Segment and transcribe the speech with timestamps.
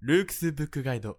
[0.00, 1.18] ルークスブックガイド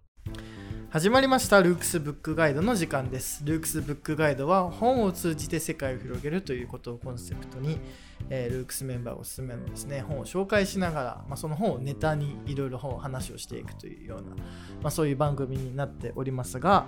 [0.88, 3.44] 始まりましたルークスブックガイドの時間です。
[3.44, 7.78] ルークスブックガイドは本を通じて世界を広げるということをコンセプトに、
[8.30, 10.00] えールークスメンバーおすすめのですね。
[10.00, 14.36] 本を紹介しながら、まあ、その本をネタにいろいろ本を話をしていくというような、ま
[14.84, 16.86] あ、そういう番組になっておりますが、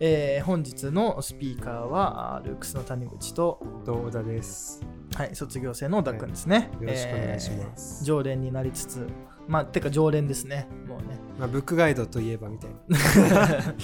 [0.00, 4.82] えー本日のスピーカーはルークスの谷口と、小田です。
[5.14, 9.06] はい、卒業生の小田君ですね、よろしくお願いしますえー常連になりつつ
[9.46, 13.74] まあてか常連ですねもうねまあ、ブックガイドといえばみたいな。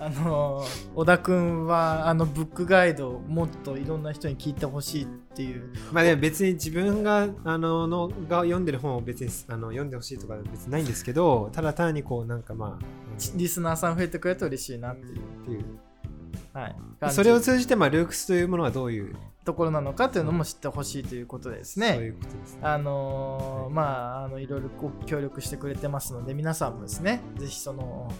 [0.00, 5.70] あの小田君はあのブックガイドをもっといろんな人に聞いてほしいっていう。
[5.92, 12.84] まあでも別に自分があののが読んでる本を別にあの読んでほしいとか別にないんですけど、ただ単にこうなんかまあ、
[13.34, 15.64] リスナーさん増えてくれると嬉しいなっていう、っていう。
[16.52, 19.14] はい、それを通じて、まあ、ルークスというものはどういう、
[19.48, 22.60] ところなのかというのも知ってほしいということでですそういねうことですね。
[22.62, 28.12] あのーまああのいろいろご協力してくれてますので皆さんもですねぜひその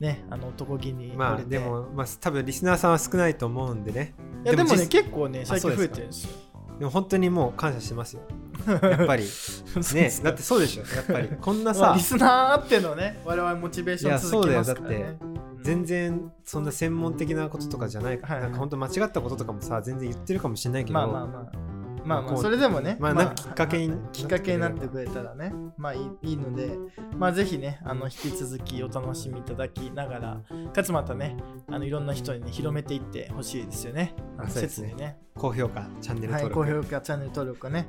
[0.00, 4.14] ねあの男気にまあでも、まあ多分リスナーさんは少ないと思うんでね。
[4.44, 6.30] いやでもね実結構ね最近増えてるんですよ
[6.78, 8.22] でも本当にもう感謝してますよ。
[8.66, 9.24] やっぱり。
[9.26, 10.82] そうねだってそうでしょ。
[10.82, 11.28] やっぱり。
[11.40, 15.18] こんなまあさリ、スナーあってのね我々モチベーション続きますからいやね
[15.62, 21.75] 全然そんな専門的なこととかじゃないから、はいなんか本当間違ったこととかもさ、全然言ってるかもしれないけど、まあまあまあ
[22.06, 26.78] まあまあそれでもねまあなんかきっかけに、きっかけになってくれたらね、まあいいいいので、
[27.16, 30.40] まあぜひね、あの引き続きお楽しみいただきながら、
[30.72, 31.36] かつまたね、
[31.68, 34.14] あのいろんな人にね、広めていってほしいですよね。
[34.38, 35.18] あのそうですねね。
[35.34, 36.82] 高評価、チャンネルはい、登録。
[36.82, 37.88] 高評価、チャンネル登録ね、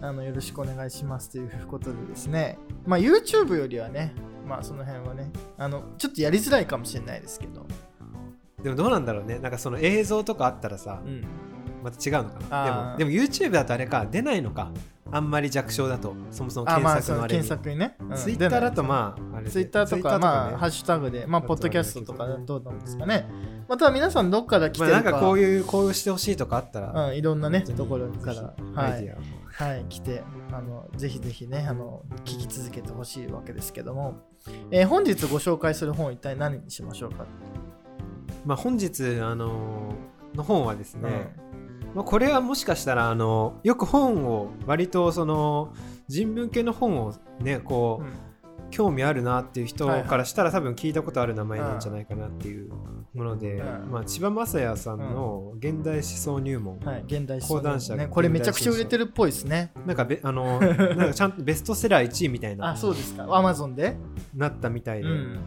[0.00, 4.14] あのよろしくお願いしますということでですね、まあ YouTube よりはね、
[4.48, 7.66] まあその辺はね、あのちょっとやりづらいかもしれないですけど、
[8.62, 9.38] でもどうなんだろうね。
[9.38, 11.24] なんかその映像とかあったらさう、ん。
[11.82, 12.94] また違うのかあな。
[12.94, 14.70] ーでも、でも YouTube だとあれか、出ないのか。
[15.14, 17.44] あんまり弱小だと、そもそもあ、まあ検索のあれに。
[17.44, 17.96] その検索にね。
[18.00, 23.28] うん Twitter だとまあ、あツイッターとか、まあ、ハッねシュタグで、まあ、ポッドキャストとかどうなんですかね。
[23.68, 29.14] また皆さんどっから来てまあ、るか、なんかこういう、こうしてほしいとかあったら、うん、いろんなね、ところから、はい、
[29.52, 34.14] はい、来て、あの、ぜひぜひね、あの、聞き続けてほしいわけですけども、
[34.70, 37.24] えー本日ご紹介する本、一体何にしましょうか？
[37.24, 37.26] ア
[38.46, 41.34] まあ、本日、あのーの本はですね、
[41.94, 45.72] まあ、これはもしかしたらあのよく本を割とその
[46.08, 48.32] 人文系の本をねこう、うん。
[48.72, 52.72] 興味あるなっていう人からしたら多分聞いたことある名前なんじゃないかなっていう
[53.14, 53.90] もので、うん。
[53.90, 59.72] まあ、千葉雅也さんの現代思想入門、はい、現代講談社ね、これめちゃくちゃ売れてるっぽいですね。
[59.86, 63.26] なんかべあの なんかちゃんとベストセラー1位みたいあ、なそうですか。
[63.30, 63.96] アマゾンで？
[64.34, 65.38] なったみたいで、うん。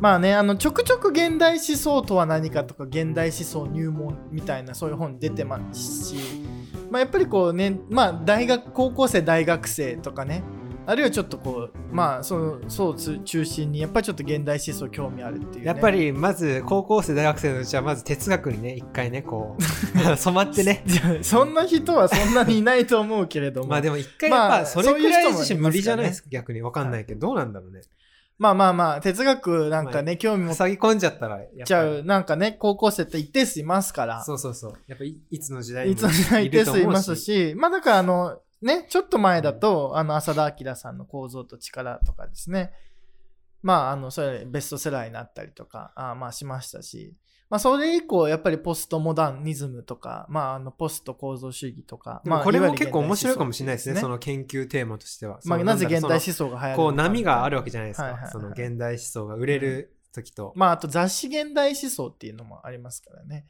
[0.00, 6.16] まあね、あのちょくちょく現代思想とは何かとか現代思想入門みたいなそういう本出てますし、
[6.88, 10.44] まあ、やっぱりこうね、まあ、大学高校生大学生とかね
[10.86, 19.62] あるいはちょっとこうまあそのそうつ中心にやっぱりちょっと現代思想興味あるっていう、ね、やっぱりまず高校生大学生のうちはまず哲学にね一回ねこう
[20.16, 20.84] 染まってね。
[21.20, 23.68] そんな人はそんなにいないと思うけれども。
[23.68, 26.62] まあでも一回やっまあぱそれくらい自身無理じゃないですか逆に。
[26.62, 27.82] わかんないけどどうなんだろうね
[28.38, 32.04] まあまあまあ哲学なんかね、興味持っ塞ぎ込んじゃったらちゃう。
[32.04, 34.22] なんかね高校生って一定数いますから。
[34.22, 42.72] そうそうそうやっぱいいつの時代にいつの時代一定数いますし、まあだからあの、ね、ちょっと前だと、あの、浅田明さんの構造と力とかですね。
[43.62, 47.14] まあ、あの、それベストセラーになったりとか、あまあしましたし、
[47.50, 55.40] まあそれ以降、やっぱりポストモダニズムとか、まああの、ポスト構造主義とか、まあこれも結構面白いかもしれないですね、その、の研究テーマとしては。
[55.44, 60.52] まあなぜ現代思そ想が流行るこう波があるわけじゃないですか、その現代思想が売れる時と。
[60.56, 63.46] まああと雑誌現代思想っていうのもありますからね。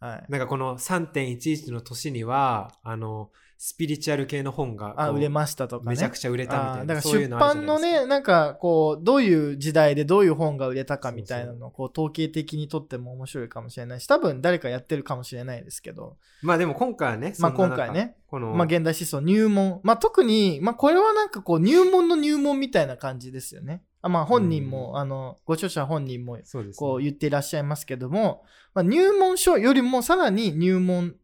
[0.00, 0.24] はい。
[0.28, 3.30] なんかこの3.11の年には、あの、
[3.64, 5.90] スピリチュアル系の本があ、売れましたとかね。
[5.90, 6.84] めちゃくちゃ売れたみたいな。
[6.84, 23.84] だからそういう出版のね、なんかこう、どういう時代でどういう本が売れたかみたいなのをこう統計的にとっても面白いかもしれないし、多分誰かやってるかもしれないですけど、まあでも今回はね、まあ今回ね、この、まあ現代思想入門、まあ特に、まあこれはなんかこう入門の入門みたいな感じですよね。
[24.00, 28.42] あまあ本人も、うんあの、ご著者本人もそうですねこう言っていらっしゃいますけども、
[28.74, 31.14] まあ、入門書よりもさらに入門、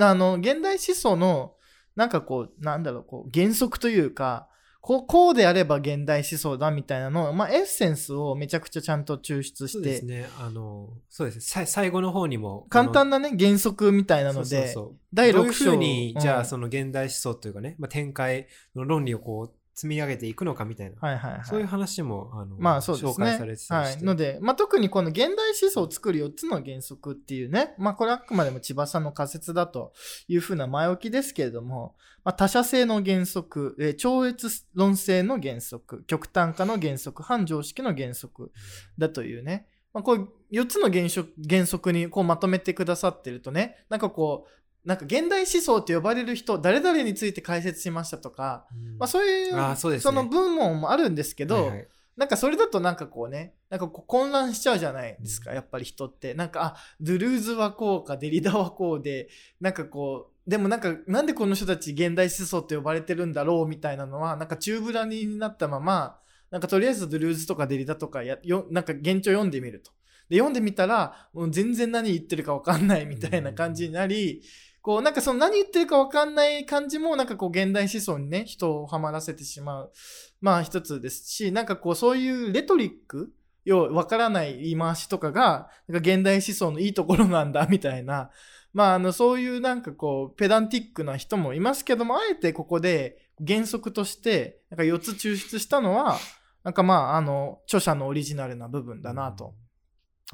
[0.00, 1.52] あの、現代思想の、
[1.96, 4.48] なんかこう、なんだろう、こう、原則というか、
[4.82, 10.28] こうこうであれば現代思想だみたいなのを、まあ、エッセンスをめちゃくちゃちゃんと抽出して、そうですね。
[10.40, 11.40] あの、そうですね。
[11.42, 12.66] さ最後の方にも。
[12.68, 14.74] 簡単なね、原則みたいななので、
[15.14, 21.44] 第6章どういうふうに、じゃあ、うんその現代思想というかね、まあ、展開の論理をこう、積み上げていくのかみたいな、はいはいはい。
[21.44, 23.10] そういう話もあの、まあそうですね。
[23.12, 24.04] 紹介されてたりして、はい。
[24.04, 25.28] ので、まあ、特にこの現代
[25.60, 29.92] 思想を作る4つの原則っていうね、まあこれはあくまでも千葉さんの仮説だと
[30.28, 38.52] いうふうな前置きですけれども、まあ、他者性の原則、えー超越論性の原則、極端化の原則、反常識の原則
[38.98, 56.34] だというね、まあ、こう4つの原則原則にこうまとめてくださってるとね、なんかこう、なんか現代思想って呼ばれる人、誰々について解説しましたとか、うんまあ、そういうそねの文門もあるんですけど、はいはいなんかそれだとなんかこうね、なんかこう混乱しちゃうじゃないですか、やっぱり人って。
[56.34, 59.28] なんか、あ、ドゥルーズはこうか、デリダはこうで、
[59.60, 66.18] なんかこう、でもなんか、なんでこの人たち現代思想って呼ばれてるんだろうみたいなのは、なんか中ぶらになったまま、
[66.50, 69.90] なんかとりあえずドゥルーズとかデリダとかや、よなんか現状読んでみると。
[70.28, 74.42] で、読んでみたら、もう全然何言ってるかわかんないみたいな感じになり、
[74.82, 79.92] こう、なんかその何言ってるかわかんない感じも、なんかこう現代思想にね、人をはまらせてしまう。
[80.40, 83.32] まあ一つですし、なんかこうそういうレトリック
[83.64, 88.30] 要はわからない言い回しとかが、なんか現代思想のいいところなんだみたいな、
[88.72, 96.18] まああのそういうなんかこうペダンティックな人もいますけども、あえてここで原則として、なんか4つ抽出したのは、
[96.64, 99.54] なんかまああの著者のオリジナルな部分だなと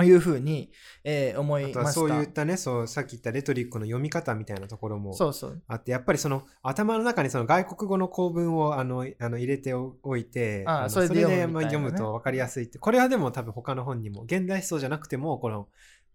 [0.04, 0.70] いうふうに、
[1.04, 1.80] えー思あいました。
[1.80, 5.62] とはそういったねそうさっき言ったレトリックの読み方みたいなところもそうそう。
[5.66, 15.68] あってやっぱりその頭の中にその外国語の構文をあのあの入れておいてのあそれで読むみたいなねまあ読むと分かりやすいってこれはでも多分他の本にも現代思想じゃなくてもこの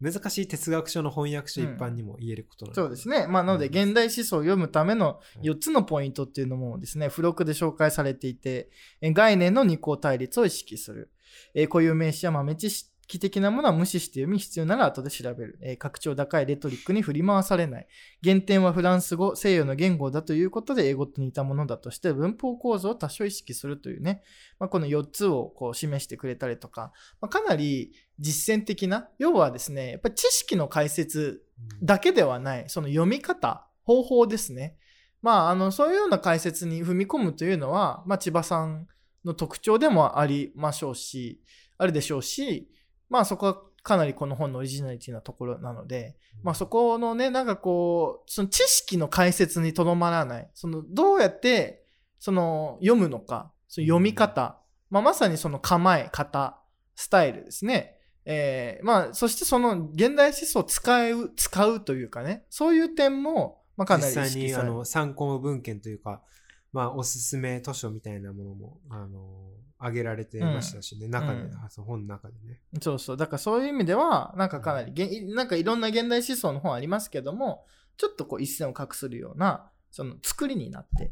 [0.03, 3.25] 難しい哲学書の翻訳書一般にも言えることなのそうですね。
[3.27, 8.69] まあ、なので、うん現代思想を読むためのはい4つのポイントっていうのもですね、付録で紹介されていて、
[9.01, 11.12] え概念の二項対立を意識する。
[11.53, 15.60] え固有名詞や豆知識機的なものは無視して読み、必要なら後で調べる。
[15.62, 17.88] え拡張高いレトリックに振り回されない。
[18.24, 24.24] 原点はフランス語、西洋の言語だということで、英語と似たものだとして、文法構造を多少意識するというね、
[24.60, 31.44] まあ、この4つをこう示してくれたりとか、まあ、かなり実践的な、要はですね、やっぱり知識の解説
[31.81, 34.77] だけではない、その読み方、方法ですね。
[35.21, 38.88] まあ、あの、そういうような解説に踏み込むというのは、まあ、千葉さん
[39.24, 41.42] の特徴でもありましょうし、
[41.77, 42.69] あるでしょうし、
[43.13, 51.86] まあ、そこはかなりこの本のオリジナリティなところなので、まあ、そこのね、なんかこう、その知識の解説にとどまらない、その、どうやって、
[52.18, 54.57] その、読むのか、その読み方、
[54.89, 56.60] まあ、まさにその構え、型、
[56.95, 58.00] スタイルですね。
[58.25, 64.69] えーまあ、そしてその現代思想を使う、使うというかね、そういう点も、まあ、かなり意実際識される。
[64.69, 66.24] にあの参考文献というか、
[66.71, 69.51] まあ、おすすめ図書みたいなものもあの
[69.83, 72.62] 挙げられてましたしね、中で、うんあその本の中でね。
[72.81, 73.18] そうそう。
[73.18, 77.65] だからそういう意味では、なんかかなり、げんなんかいろんな現代思想の本ありますけども、
[77.97, 81.12] ちょっとこう一線を画するような、その作りになって、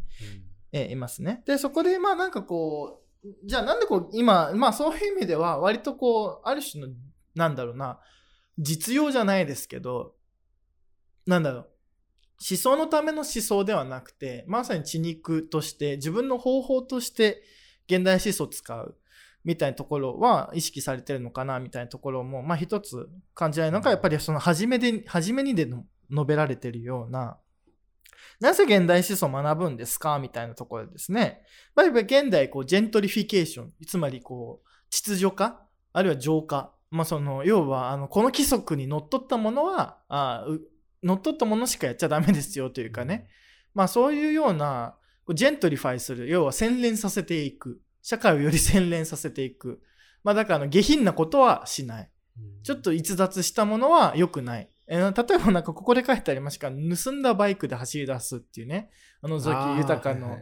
[0.72, 1.44] えーいますね。
[1.46, 6.94] で、そこで、まあなんかこう、じゃあなんでこう、今、まあそういう意味では、割とこう、ある種の、
[7.36, 8.00] なんだろうな、
[8.58, 10.16] 実用じゃないですけど、
[11.26, 11.68] なんだろう、
[12.50, 17.44] 思想のための思想ではなくて、まさに血肉として、自分の方法として、
[17.88, 18.98] 現代思想を使う。
[19.44, 27.40] みたいなところは意識されてるのかなみたいなところも、まあ一つ感じられるのが、やっぱりその初めで、初めにでの述べられてるような、
[28.40, 31.44] なぜ現代思想を学ぶんですかみたいなところですね。
[31.76, 35.62] まあ、現代、こう、ジェントリフィケーション、つまり、こう、秩序化、
[35.94, 36.74] あるいは浄化。
[36.90, 40.62] まあ、その、要は、あの、この規則にのっとったものは、あう
[41.04, 43.28] のっとったものしかやっちゃダメですよというかね。
[43.74, 44.98] まあ、そういうような、
[45.30, 47.80] ジェントリファイする、要は洗練させていく。
[48.02, 49.82] 社会をより洗練させていく。
[50.24, 52.04] まあ、だから、下品なことはしない。
[52.04, 52.12] うん
[52.64, 54.70] ちょっと逸脱したものは良くない。
[54.88, 58.90] えー例えばなんかここで書いてありましたが、盗んだバイクで走り出すっていうね、
[59.22, 60.38] あの、尾崎豊の、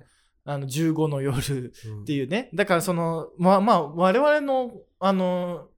[0.46, 2.50] あの、15の夜うんっていうね。
[2.54, 5.70] だからその、まあまあ、我々の、あの、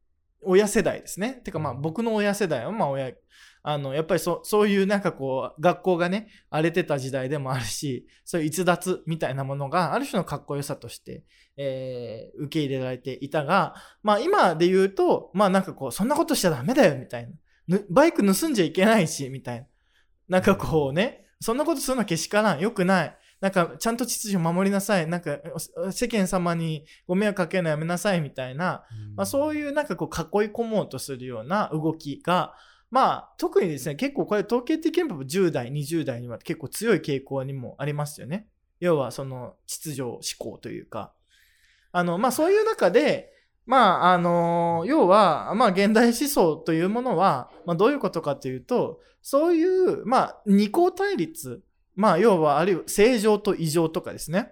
[0.43, 1.41] 親世代ですね。
[1.43, 3.13] てかまあ僕の親世代は、まあ親、
[3.63, 11.23] あの、やっぱりそそういうなんかこう、学校がね、荒れてた時代でもあるし、そういう逸脱みたいなものがある種のかっこよさとして、
[11.57, 17.33] えー受け入れられていたが、まあ今で言うと、まあなんかこう、そんなことしちゃダメだよみたいな。
[17.67, 19.67] ぬバイク盗んじゃいけないし、みたいな。
[20.27, 22.59] なんかこうね、そんなことするのはけしからん。
[22.59, 23.17] よくない。
[23.41, 25.07] なんか、ちゃんと秩序守りなさい。
[25.07, 25.39] なんか、
[25.75, 28.83] お世間様にご迷惑かけるのやめなさいみたいな、
[29.15, 32.53] まあ、そういうなんかこう囲い込もうとするような動きが、
[32.91, 38.47] まあ、特にですね、結構これ統計的にも10代、20代には結構強い傾向にもありますよね。
[38.81, 41.13] 要はその秩序思考というか。
[41.93, 43.31] あの、まあそういう中で、
[43.65, 51.63] まあ、あの、要は、まあ現代思想というものは、まあどういうことかというと、そういう、まあ二項対立、
[51.95, 54.51] まあ要はあるいは正常と異常とかですね。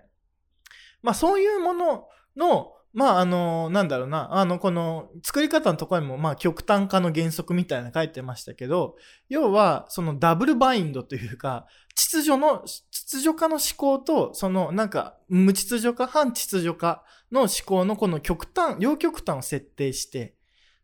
[1.01, 8.95] まあそういうものの、まああの、なんだろうな、あの、この作り方のところにも、まあ極端化の原則みたいな書いてましたけど、
[9.29, 20.35] 要は、そのダブルバインドというか、秩序の、秩序化の思考と、そのなんか無秩序化、反秩序化の思考のこの極端、両極端を設定して、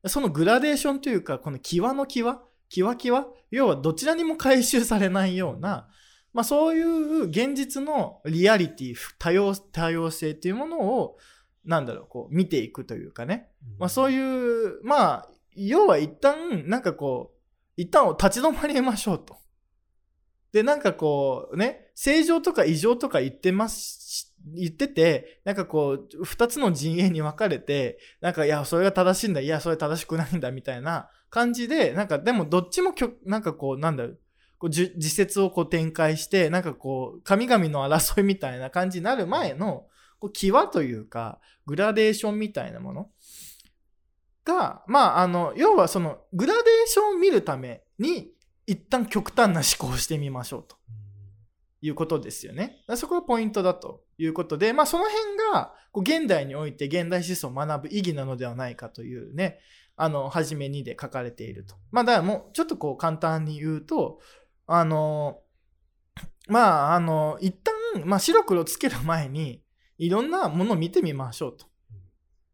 [0.06, 5.88] そのグラデーションというか、この際の際、際際、要はどちらにも回収されないような、
[6.34, 11.18] まあそういう現実のリアリティ、多様、多様性っていうものを、
[11.66, 13.50] なんだろう、こう見ていくというかね。
[13.80, 17.36] まあそういう、まあ、要は一旦、なんかこう、
[17.78, 19.38] 一旦立ち止まりましょうと。
[20.52, 34.20] で、なんかこう、ね、正常とか異常とか言ってます、言ってて、なんかこう、二つの陣営に分かれて、なんか、いや、それが正しいんだ、いや、それ正しくないんだ、みたいな感じで、なんか、でもどっちもきょ、なんかこう、なんだろう、
[34.58, 39.88] こうじ自説をこう展開して、なんかこう、神々の争いみたいな感じになる前の、
[40.20, 43.10] こう、際というか、グラデーションみたいなもの
[44.44, 48.32] が、まあ、あの、要はその、グラデーションを見るために、
[48.68, 50.76] 一旦極端な思考をしてみましょうと
[51.82, 52.84] いうことですよね。
[52.96, 59.60] そこがポイントだということで、まあその辺がこう現代において現代思想を学ぶ意義なのではないかというね、
[59.96, 61.76] あの、はじめにで書かれていると。
[61.92, 64.20] まあだからもうちょっとこう簡単に言うと、
[64.66, 65.42] あの、
[66.48, 67.74] まああの、一旦、
[68.06, 69.62] まあ白黒つける前に
[69.98, 71.66] いろんなものを見てみましょうと。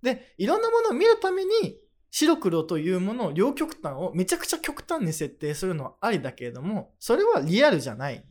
[0.02, 1.78] で、いろんなものを見るために
[2.10, 8.24] 白黒というものを両極端をめちゃくちゃ極端に設定するのはありだけれども、それはリアルじゃない。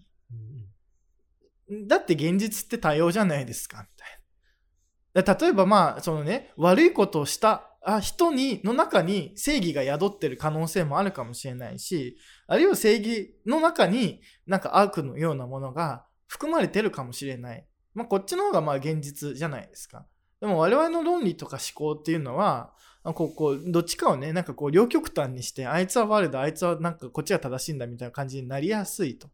[1.87, 5.35] だって現実って多様じゃないですか、みたいな。
[5.35, 17.67] 例えばまあ、そのね、悪いことをしたあ人に、の中に正義が宿ってる可能性もあるかもしれないし、あるいは正義の中になんか悪のようなものが含まれてるかもしれない。
[17.95, 20.07] まあこっちの方がまあ現実じゃないですか。
[20.41, 29.29] でも我々の論理とか思考っていうのは、こう、こう、どっちかをね、なんかこう、両極端にして、あいつは悪だ、あいつはなんかこっちが正しいんだみたいな感じになりやすいと。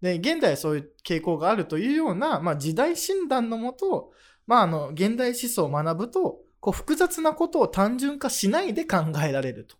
[0.00, 4.12] で、現代はそういう傾向があるというような、まあ時代診断のもと、
[4.46, 9.76] まああの、現代思想を学ぶと、こう、複雑なことを単純化しないで考えられると。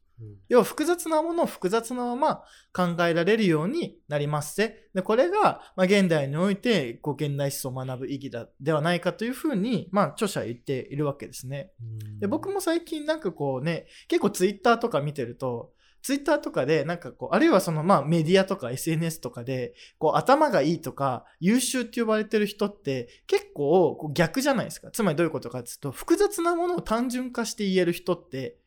[0.48, 4.88] 要は複雑なものを複雑なまま考えられるようになりますぜ。
[4.94, 11.72] で、これが、まあ、現代において、こう、現代思想を学ぶ意義だ、ではないかというふうに、まあ、著者は言っているわけですね。
[12.20, 24.90] で、僕も最近なんかこうね、結構ツイッターとか見てると、ツイッターとかで、なんかこう、あるいはそのまあメディアとか SNS とかで、こう頭がいいとか優秀って呼ばれてる人って結構こう逆じゃないですか。
[24.90, 28.58] つまりどういうことかっていうと、複雑なものを単純化して言える人って、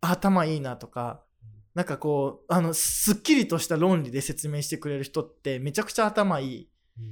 [0.00, 1.22] 頭いいなとか、
[1.74, 6.68] なんかこう、あの、すっきりとした論理で説明してくれる人ってめちゃくちゃ頭いい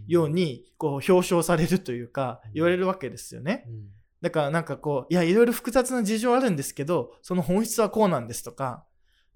[0.09, 3.67] ように、こう表彰されるというか、言われるわけですよね。
[4.23, 8.85] だからなんかこう、いや、いろいろ複雑な事情あるんですけど、その本質はこうなんですとか、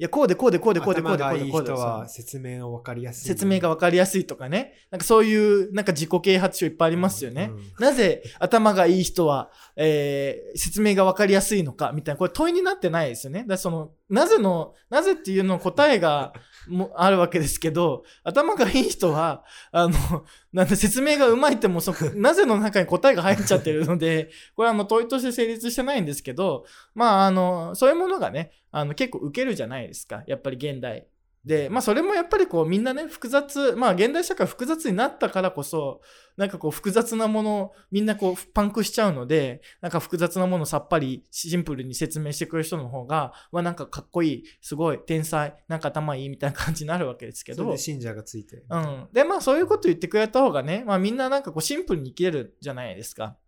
[0.00, 3.28] いや、こうでこうでこうでこうでこうでこうでこうで人は説明が分かりやすい。
[3.28, 4.72] 説明がわかりやすいとかね。
[4.90, 7.50] なんかそういう、なんか自己啓発書いっぱいありますよね。
[7.78, 13.40] なぜ頭がいい人は、えー、説明がわかりやすいのかみたいな、これ問いになってないですよね。
[13.40, 16.32] だからその、なぜの、なぜっていうの答えが
[16.70, 30.22] もあるわけですけど、頭がいい人は、あの、なんで説明がうまいってもそ、 なぜの中に答えが入っちゃってるので、これはあの問いとして成立してないんですけど、まあ、あの、そういうものがね、あの、結構受けるじゃないですか。
[30.26, 31.06] やっぱり現代。
[31.44, 36.02] で、まあそれもやっぱりこうみんなね、複雑、まあ現代社会複雑になったからこそ、
[36.36, 47.76] なんかこう複雑なものをみんなこうパンクしちゃうので、なんか複雑なものをさっぱりシンプルに説明してくれる人の方が、まあなんかかっこいい、すごい、天才、なんか頭いいみたいな感じになるわけですけど。
[47.78, 48.62] 信者がついて。
[48.68, 49.08] うん。
[49.12, 53.38] で、まあそういうこと言ってくれた方がね、まあみんななんかこうシンプルに生きれるじゃないですか。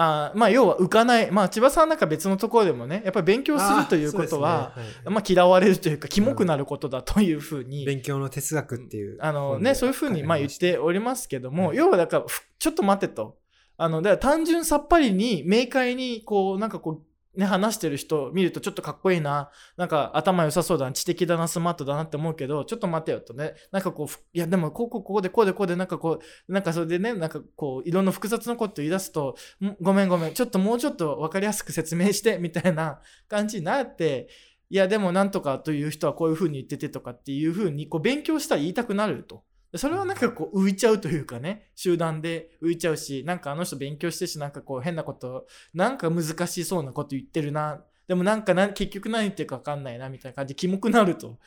[0.00, 1.30] あまあ要は浮かない。
[1.32, 9.18] まあ千葉さんなんか別のところでもね、やっぱり勉強するということは、ねはいまあ嫌われるというか、キモくなることだというふうに、勉強の哲学っていう。
[9.20, 13.38] あのね、そういうふうにまあ言っておりますけども、要はだから、ふちょっと待てと。
[13.76, 17.02] あの、だから単純さっぱりに、明快に、こう、なんかこう、
[17.38, 19.48] ね、話してる人見るとちょっとかっこいいな。
[19.76, 20.92] なんか頭良さそうだな。
[20.92, 23.54] 知的だな、スマートだなって思うけど、ちょっと待てよとね。
[23.70, 26.18] なんかこう、いやでもこうこうこうでこうでこうでなんかこ
[26.48, 29.36] う、なんかそれでね、なんかこう、いろんな複雑なこと言い出すと、
[29.80, 34.28] ごめんごめん、ちょっともうちょっとわかりやすく説明して、みたいな感じになって、
[34.68, 39.44] いやでもなんとかという人はこういうふうに言っててとかっていうふうに、こう勉強したら言いたくなると。
[39.76, 47.82] それはなんかこう浮いちゃうというかね、集団で浮いちゃうし、なんかあの人勉強してし、なんかこう変なこと、なんか難しそうなこと言ってるな。
[48.06, 51.38] でもなんか結局何言ってるか分かんないなみたいな感じでキモくなると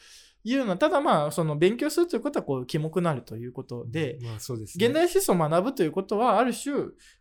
[0.43, 4.85] いうのはただまあその勉強するということはこうキモくなるということで、まあそうですね。
[4.85, 6.73] 現代思想を学ぶということはある種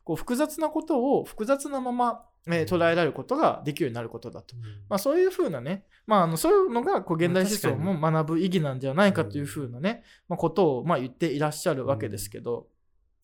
[0.05, 4.57] こう複雑なことを複雑なまま、えー捉えられることができるようになることだと。
[4.57, 4.63] うん。
[4.89, 12.69] まあ、そういうふうなね、まあ、あのそういうのがこう現代思想も学ぶ意義なんじゃないかというふうなね、まあ、ことをまあ言っていらっしゃるわけですけど、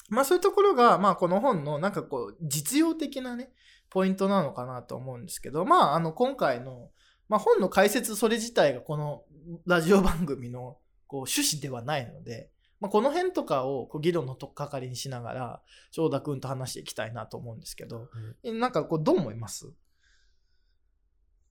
[0.09, 3.51] まあそういうところが、まあこの本のなんかこう実用的なね、
[3.91, 6.91] ポイントなのかなと思うんですけど、まああの今回の、
[7.29, 9.25] まあ本の解説それ自体がこの
[9.67, 18.09] ラジオ番組のこう趣旨ではないので、まあ、この辺とかをこう議論のとっかかりにしながら、長田くんと話していきたいなと思うんですけど、
[18.43, 19.73] えなんかこうどう思います？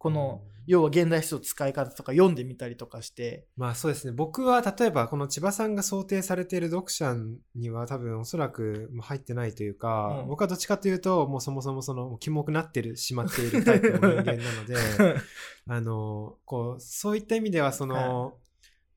[0.06, 4.14] この、要は現代思想使い方とか読んでみたりとかして、まあそうですね。
[4.14, 7.16] 僕は例えばこの千葉さんが想定されている読者
[7.56, 10.28] には多分おそらく入ってないというか、うん。
[10.28, 14.76] 僕はどっちかというともうそもそもそのキモくなってるしまっているタイプの人間なので、
[15.68, 18.38] あの、こう、そういった意味ではその、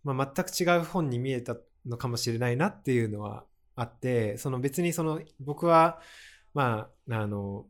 [0.05, 3.47] まあ全く違う本に見えたのかもしれないなっていうのは
[3.77, 6.03] あって、その別にその僕は、
[6.53, 7.65] まあ、あの、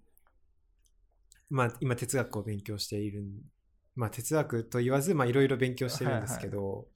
[1.50, 3.26] まあ今哲学を勉強しているん
[3.98, 6.86] まあ哲学と言わず、まあいろいろ勉強してるんですけど、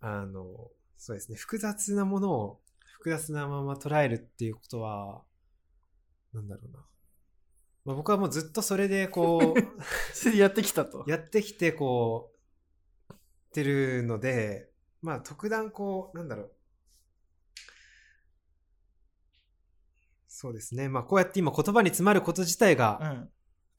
[0.00, 2.60] あの、そうですね、複雑なものを
[2.98, 5.22] 複雑なまま捉えるっていうことは、
[6.32, 6.78] なんだろうな。
[7.84, 9.54] まあ、僕はもうずっとそれでこ
[10.12, 11.10] それでやってきたとう、。
[11.10, 13.16] やってきてこう、っ
[13.52, 14.70] てるので、
[15.02, 16.52] まあ特段こう、なんだろう。
[20.26, 20.88] そうですね。
[20.88, 23.30] まあこうやって今言葉に詰まること自体が、うん。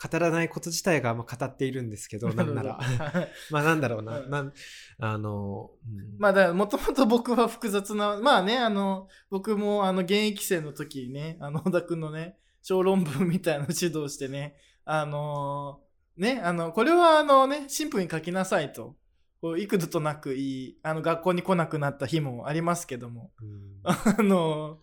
[0.01, 2.75] 語らないこと自体がまあ語っているんですけど、なんなら。
[2.75, 4.19] は いまあなんだろうな。
[4.19, 4.53] うんなん
[4.99, 15.81] あの、うんまあだからもともと僕は複雑な、まあね、あの、僕もあの現役生の時にね、あの、小田君のね、小論文みたいなの指導してね、あの
[16.17, 18.95] ね、あの、これはあのね、シンプルに書きなさいと。
[19.41, 24.79] こう幾度となくいい、あの、学校に来なくなった日もありますけども、うん あの、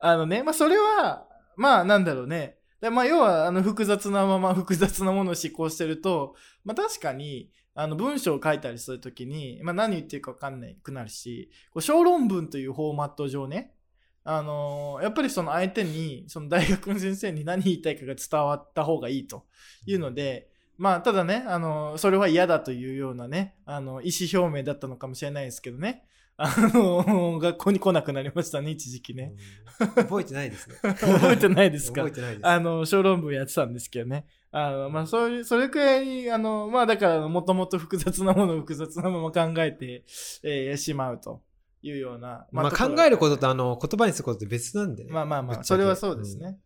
[0.00, 2.59] あのね、まあそれは、まあなんだろうね。
[2.80, 6.34] でまあ要は、あの、複雑なまま複雑なものを思考してると、
[6.64, 13.74] まあ確かに、あの、文章を書いたりするときに、まあ何言ってるかわかんないくなるし、こう小論文というフォーマット上ね、
[14.22, 19.44] あのやっぱりその相手に、その大学の先生に何言いたいかが伝わった方がいいと
[19.86, 26.04] いうので、まあただね、あのそれは嫌だというようなね、あの、意思表明だったのかもしれないですけどね、
[26.42, 29.34] あの学校に来なくなりましたね、一時期ね。
[29.80, 30.76] うん覚えてないですね。
[30.82, 32.02] 覚えてないですか？
[32.02, 32.46] 覚えてないです。
[32.46, 34.26] あの、小論文やってたんですけどね。
[34.52, 40.04] あの、まあ、そういう、それくらい、あの、まあ、だから、もともと複雑なものを複雑なまま考えて、
[40.42, 41.42] えーしまうと
[41.82, 42.46] いうような。
[42.52, 45.10] まあ、ところ考えることとあの言葉にすることって別なんでね。
[45.12, 46.58] まあまあまあ、それはそうですね。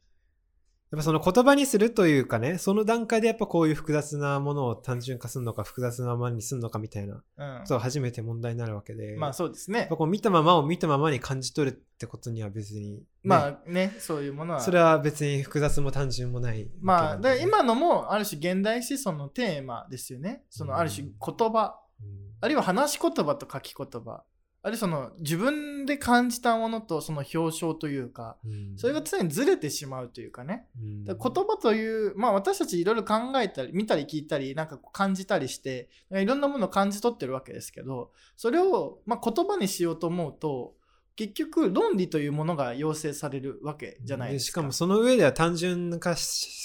[0.95, 7.23] やっぱその言葉にするというかね、その段階でやっぱこういう複雑なものを単純化するのか、複雑なままにするのかみたいなうん
[7.63, 9.17] ことが初めて問題になるわけで。
[9.17, 9.89] まあ、そうですね。
[9.91, 14.61] こう見たままを見たままに感じ取るってことには別に、ね、まあね、そういうものは。
[14.61, 20.45] それは別に複雑も単純もないまあ、で今のも、ある種現代思想のテーマですよね。
[20.49, 24.23] その、ある種言葉、うんあるいは話し言葉と書き言葉。
[24.65, 30.67] あるいはその、自分で感じたものとその表彰というか、うんそれが常にずれてしまうというかね。
[31.07, 40.75] から言葉という、まあ私たちいろいろ考えたり、見たり聞いたり、なんか感じたりして、いろんなものを感じ取ってるわけですけど、それを、まあ、言葉にしようと思うと、
[41.15, 44.47] 結局論理というものが要請されるわけじゃないですか。
[44.47, 46.65] しかもその上では単純化し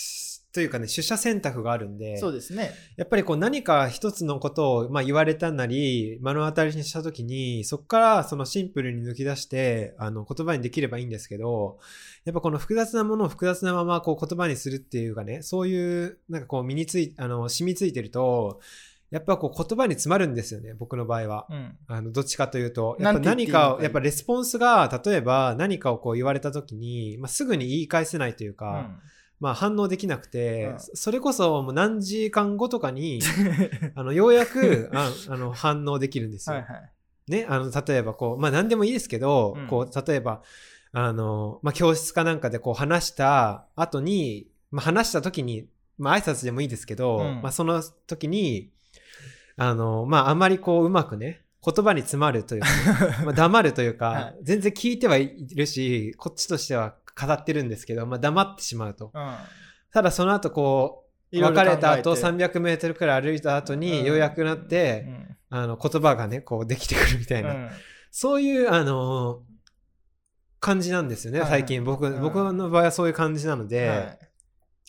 [0.52, 2.72] というかね、取捨選択があるんで、そうですね。
[2.98, 11.78] やっぱりこう何か一つのことをまあ言われたなり、目の当たりにしたときに、そこからそのシンプルに抜き出して、あの言葉にできればいいんですけど、
[12.26, 18.60] やっぱこの複雑なものを複雑なままこう言葉にするっていうかね、そういうなんかこう身につい、あの、染みついてると、
[19.12, 21.48] やっぱこう言葉に詰まるんですよね、僕の場合は。
[21.50, 21.78] うん。
[21.88, 28.90] あのどっちかというと、やっぱ何かを、やっぱレスポンスが、例えば何かをこう言われたときに、まあ、すぐに言い返せないというか、
[29.40, 33.22] まあ反応できなくて、うんそそれこそもう何時間後とかに、
[33.96, 36.58] あのようやくああの反応できるんですよ。
[36.58, 36.92] はいはい。
[37.30, 40.42] ね、あの例えばこう、まあ何でもいいですけど、うんこう例えば、
[40.92, 48.72] あの、まあ教室かなんかでこう話した後に、まあ話した時に、まあ挨拶でもいいですけど、うんまあその時に、
[49.56, 52.68] あの、まああまりこううまくね、言葉に詰まるというか、
[53.26, 59.12] まあ黙るというか、はい全然聞いてはいるし、こっちとしては語ってるんですけど、まあ黙ってしまうと。
[59.14, 59.36] うん。
[59.92, 64.06] ただその後こう、別れた後300メートルくらい歩いた後に、うん。
[64.06, 65.38] ようやくなって、うん。
[65.50, 67.70] あの、言葉がね、こうできてくるみたいな、うん。
[68.12, 69.50] そういう、あのー
[70.62, 71.50] 感じなんですよね、はい。
[71.50, 71.86] 最近。
[71.86, 72.22] 僕、うん。
[72.22, 74.20] 僕の場合はそういう感じなので、はい。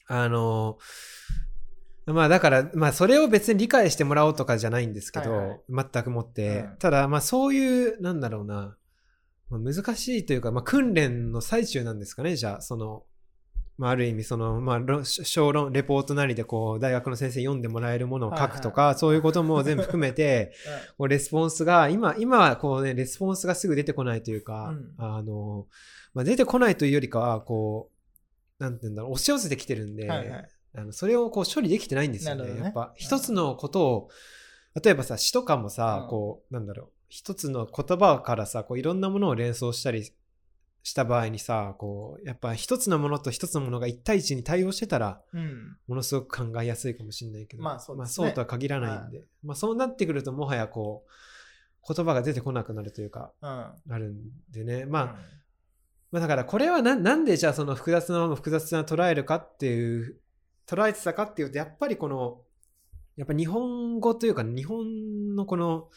[0.08, 5.60] あのーまあだから、まあそれを別に理解してもらおうとかじゃないんですけど、はいはい。
[5.92, 6.60] 全くもって。
[6.60, 6.76] うん。
[6.78, 8.76] ただ、まあそういう、なんだろうな、
[9.50, 13.04] まあ、難しいというか、まあ訓練の最中なんですかね、じゃあ、その、
[13.76, 20.52] まあある意味、その、まあ論小論、レポートなりでこう、大学の先生に読んでもらえるものを書くとか、そういうことも全部含めて、
[20.96, 24.94] こうレスポンスが、今、今はこうね、レスポンスがすぐ出てこないというか、うん。
[24.98, 25.66] あの、
[26.14, 27.90] まあ、出てこないというよりかは、こ
[28.58, 30.48] う、なんて言うんだろう、押し寄せてきてるんで、はいはい。
[30.72, 32.44] あのそれをこう処理できてないんですよね。
[32.44, 34.08] ねやっぱ一つのことを、
[34.80, 40.12] 例えばさ、詩とかもさ、うんこう、なんだろう、一つの言葉からさ、こういろんなものを連想したり
[40.84, 45.76] した場合にさ、こう、やっぱ一つのものと一つのものが一対一に対応してたら、うん。
[45.88, 48.26] ものすごく考えやすいかもしれないけど、まあそうですね。
[48.28, 51.04] そうとは限らないんで、まあそうなってくるともはやこ
[51.88, 53.48] う、言葉が出てこなくなるというか、うん。
[53.48, 55.16] あるんでね、まあ、
[56.12, 60.20] まあだからこれはななんでじゃあその複雑なものを複雑な捉えるかっていう、
[60.66, 62.42] 捉えてたかっていうと、やっぱりこの、
[63.16, 65.88] やっぱ日本語というか、日本のこの、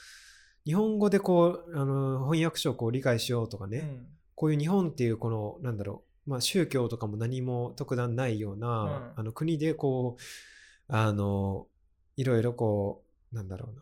[0.65, 4.07] 日本語でこう、あの、翻訳書をこう理解しようとかね、うん。
[4.35, 9.19] こういう日本っていうこの、なんだろう、まあ宗教とかも何も特段ないような、うん。
[9.19, 10.21] あの国でこう、
[10.87, 11.67] あの、
[12.15, 13.81] いろいろこう、なんだろうな、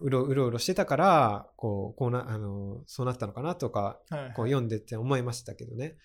[0.00, 4.32] うろうろうろしてたから、こう、こうな、あの、そうなったのかなとか、はいはい。
[4.34, 5.96] こう読んでって思いましたけどね。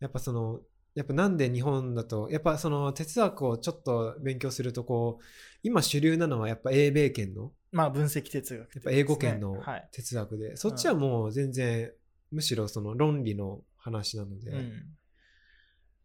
[0.00, 0.60] やっぱその、
[0.94, 5.24] やっぱなんで日本だと、やっぱその哲学をちょっと勉強すると、こう、
[5.62, 9.88] 今主流なのはやっぱ英米圏の、まあ分析哲学、やっぱ英語圏のはい。
[9.92, 11.92] 哲学で、そっちはもう全然、
[12.30, 14.82] むしろその論理の話なので、うん。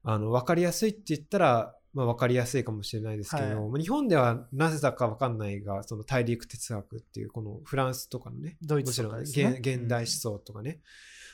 [0.04, 3.56] あの、わかりやすいって言ったら、まあ、わかりやすいかもしれないですけど、はい。
[3.56, 9.58] まあ日本ではなぜだかわかんないが、その大陸哲学っていう、このフランスとかのね、ドイツとかですね。
[9.60, 10.82] 現現代思想とかね、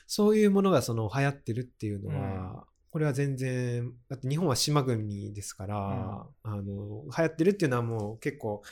[0.06, 2.60] そういうものがその流行ってるっていうのは、うん。
[2.90, 8.62] これは全然、だって日本は島国ですから、あの、流行ってるっていうのはもう結構、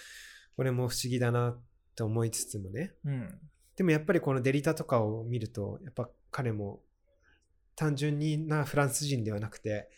[0.61, 1.61] これも不思議だなっ
[1.97, 3.35] て思いつつもね、うん。
[3.77, 6.83] でもやっぱりこのデリタとかを見ると、やっぱ彼も
[7.77, 9.89] 単純になフランス人ではなくて、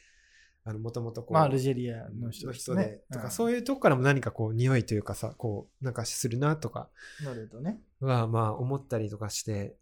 [0.64, 3.02] あの、もともとこう、まあアルジェリアの人ので人で、。
[3.12, 7.24] とか、うそういうとこからも何かこう、匂いというかさ、こう、なんかするなとかん。
[7.24, 7.80] なるほどね。
[7.98, 9.74] は、まあ、思ったりとかして、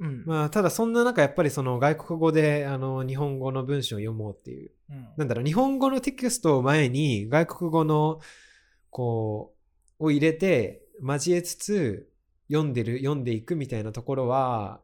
[0.00, 0.24] うん。
[0.24, 8.20] まあ、ただそんな中、やっぱりその外国語で、あの、日本語の文章を読もうっていう、うんなんだろう、日本語のテキストを前に、外国語の、
[8.88, 9.53] こう、
[9.98, 12.10] を入れて、交えつつ、
[12.50, 14.80] 読んでる、読んでいくみたいなところは、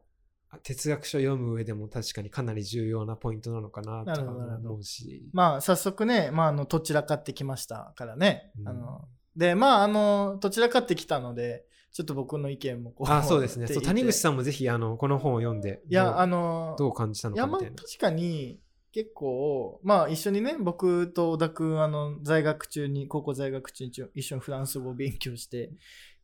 [0.63, 5.29] 哲学書を読む上でも確かにかなり重要なポイントなのかなと思うし。
[5.31, 8.51] まあ早速ね、まあ、あのどちらかってきましたからね。
[8.59, 13.67] うんあのでまああのどちらかってきたのでちょっと僕の意見もこうあ、そうですね。
[13.67, 17.69] そう、 谷口んさんもぜひ、あの、この本を読んで、いやあのどう感じたのかみたいな。
[17.69, 18.59] まあ確かに
[18.91, 25.71] 結構まあ一緒にね僕と小田君あの在学中に高校在学中に一緒にフランス語を勉強して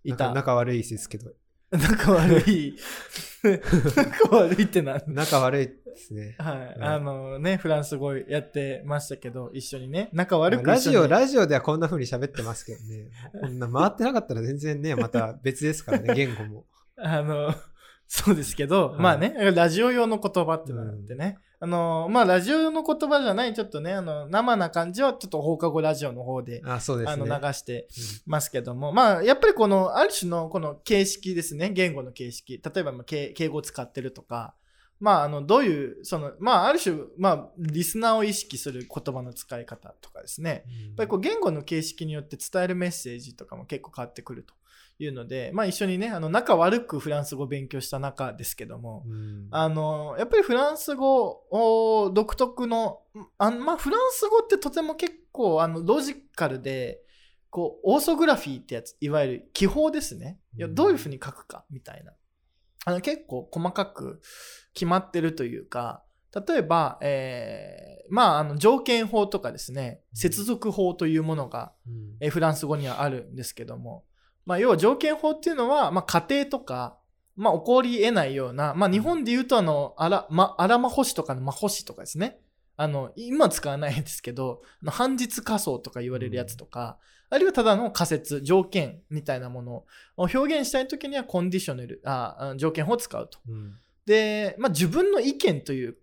[0.04, 0.30] いた。
[0.30, 1.32] 仲仲悪いですけど、
[1.72, 2.78] 仲悪い。
[3.44, 6.36] 仲悪いってなん仲悪いですね。
[6.40, 6.84] はい、うん。
[6.84, 10.10] あのねフランス語やってましたけど一緒にね。
[10.14, 13.10] 仲悪くラジオ、ラジオではこんな風に喋ってますけどね。
[13.42, 16.66] こんな回ってなかったら全然ね、また別ですからね、言語も。
[16.98, 17.54] あの、
[18.08, 19.00] そうですけど、はい。
[19.00, 27.14] まあね、ラジオ用の言葉っていうのがあってね、あの、まあラジオ用の言葉じゃない、ちょっとね、あの、生な感じはちょっと放課後ラジオの方で、あ、そうですね。
[27.14, 27.88] あの、流して
[28.26, 32.62] ますけども、まあ、やっぱりこの、ある種のこの形式ですね、言語の形式。
[32.64, 34.54] 例えば、まあ敬敬語を使ってるとか、
[35.00, 40.86] まあ、あの、どういう、その、まあ、ある種、まあ、リスナーを意識する言葉の使い方とかですね、うん。
[40.88, 44.56] やっぱりこう言語の形式によって伝えるメッセージとかも結構変わってくると
[45.00, 49.48] いうので、まあ、一緒にねあの仲悪くフランス語を勉強した中ですけども、うん。
[49.52, 53.02] あのやっぱりフランス語を独特の
[53.38, 57.00] あまあ、フランス語ってとても結構あのロジカルで
[57.50, 60.40] こうオーソグラフィーってやついわゆる記法ですね。
[60.58, 62.14] いやうんどういうふうに書くかみたいな。
[62.86, 64.22] あの結構細かく
[64.74, 66.04] 決まってるというか
[66.48, 72.16] 例えば、えーまあ、あの条件法とかですね接続法というものがうん。
[72.22, 74.06] えーフランス語にはあるんですけども、
[74.48, 76.98] まあ、要は条件法っていうのは、まあ、家庭とか、
[77.36, 82.40] まあ、起こり得ないような、まあ、日本で言うとあの、あら、ま、あらま星とかのま星とかですね。
[82.78, 86.98] あの、今使わないですけど、あの反日仮想とか言われるやつとか、
[87.30, 89.74] あるいはただの仮説、条件みたいなもの
[90.16, 93.40] を表現したいときにはコンディショナル、ああ条件法を使うと。
[93.50, 95.98] うんで、まあ、自分の意見という、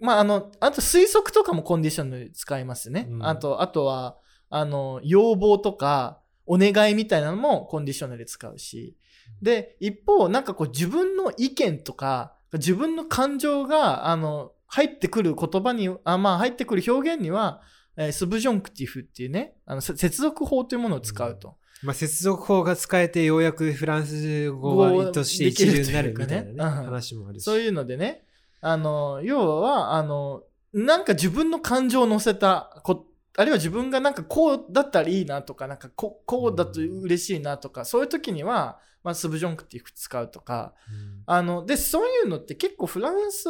[0.00, 3.06] まあ、あの、あと推測とかもコンディショナル使いますね。
[3.10, 4.16] うんあと、あとは、
[4.48, 6.19] あの、要望とか、
[6.50, 8.96] お願いみたいなのもコンディショナルで使うし。
[9.40, 17.62] で、一方、なんかこう自分の意見とか、自分の感情が、あの、入ってくる言葉に、あまあ入ってくる表現には、
[17.96, 21.56] えースブジョンクティフっていうね、あのせ接続法というものを使うと。
[21.82, 27.44] まあ、接続法が使えてようやくフランス語がとして一流になるみたいなね、ね うん話もあるし。
[27.44, 28.24] そういうのでね、
[28.60, 33.06] あの、要は、あの、なんか自分の感情を乗せたこ、
[33.36, 43.48] あるいは自分がなんかこうだったらいいなとか、なんかここうだと嬉しいなとか、そういう時には、まあ、スブジョンクっていう使うとか、うんあの、で、そういうのって結構フランス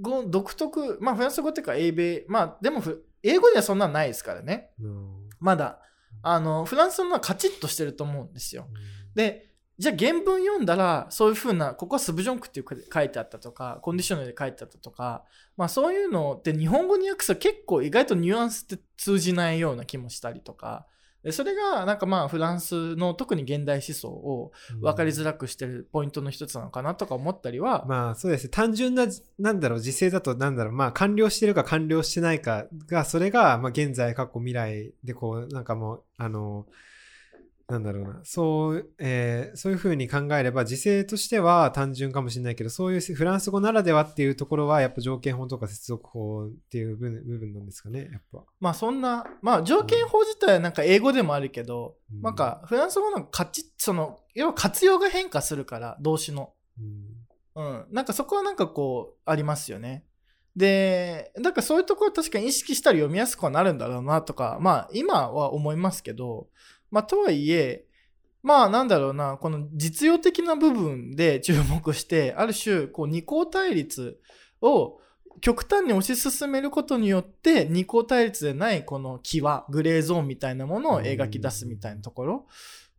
[0.00, 4.70] 語独特、まあフランス語っていうか英米、まあでもふ英語にはそんなのないですからね。
[4.80, 5.80] うんまだ。
[6.22, 8.66] あの、フランスのはカチッとしてると思うんですよ。
[9.14, 15.24] で、じゃあ原文読んだら、そういうふうな、ここはスブジョンクっていう書いてあったとか、コンディショナルで書いてあったとか、
[15.56, 20.86] まあそういうのって日本語に訳すと結構意外とニュアンスって通じないような気もしたりとか、
[21.24, 28.50] でそれがなんかまあフランスの特に現代思想を分かりづらくしてるポイントの一つなのかなとか思ったりは、まあそうですね。
[28.50, 29.06] 単純な、
[29.38, 36.66] なんだろう、時勢だと、なんだろう、まあ完了してるか完了してないかが、それが、まあ現在、過去、未来で、こう、なんかもう、あの、
[37.74, 48.44] なんだろうな、そう、えーそういうふうに考えれば、時勢としては単純かもしれないけど、そういうフランス語ならではっていうところは、やっぱ条件法とか接続法っていう部分なんですかね、やっぱ。
[48.60, 56.52] まあそんな、まあ条件法自体はなんか英語でもあるけど、うんなんかフランス語のカチッ、その、要は活用が変化するから、動詞の。
[56.78, 57.24] うん
[57.56, 57.86] うん。
[57.90, 60.04] なんかそこはなんかこう、ありますよね。
[60.56, 66.48] で、だからそういうところ確かに意識したら読みやすくはなるんだろうなとか、まあ今は思いますけど、
[66.94, 67.86] まあとはいえ、
[68.44, 74.20] まあなんだろうな、この実用的な部分で注目して、ある種、こう二項対立
[74.60, 75.00] を
[75.40, 82.46] 極端に推し進めることによって、二項対立でないこの際、グレーゾーンみたいなものを描き出すみたいなところ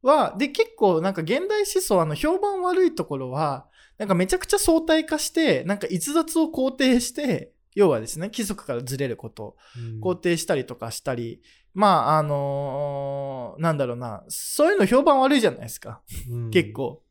[0.01, 3.65] は、で、結構なんか現代思想、あの評判悪いところは、
[3.97, 10.01] なんかめちゃくちゃ相対化して、なんか逸脱を肯定して、要はですね、規則からずれることをうん。
[10.01, 11.41] 肯定したりとかしたり、
[11.75, 16.01] まあ、あのーなんだろうな、そういうの評判悪いじゃないですか。
[16.29, 17.03] うん結構。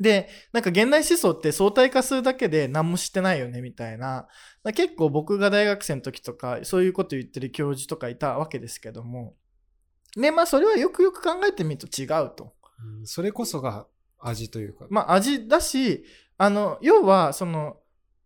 [0.00, 4.26] で、なんか現代思想って相対化するだけで何もしてないよねみたいな、
[4.74, 9.36] 結構僕が大学生の時とかそういうこと言ってる教授とかいたわけですけども、
[10.16, 12.54] で、まあそれはよくよく考えてみると違うと。
[13.00, 13.86] うんそれこそが
[14.18, 14.86] 味というか。
[14.90, 16.04] まあ味だし、
[16.38, 17.76] あの、要はその、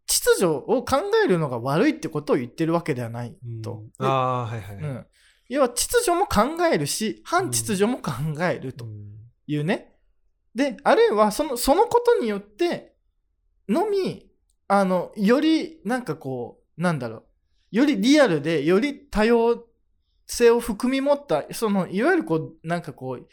[0.08, 3.84] 秩序を考えるのが悪いってことを言ってるわけではないうんと。
[3.98, 4.76] ああ、はいはい。
[4.76, 5.06] うん。
[5.48, 9.08] 要は秩序も考えるし、反秩序も考えるとうん
[9.46, 9.94] いうね。
[10.54, 12.94] で、あるいはその、そのことによって、
[13.68, 14.26] のみ、
[14.66, 17.16] あの、より、なんかこう、なんだろ
[17.72, 19.64] う、よりリアルで、より多様
[20.26, 23.28] 性を含み持った、その、いわゆるこう、なんかこう、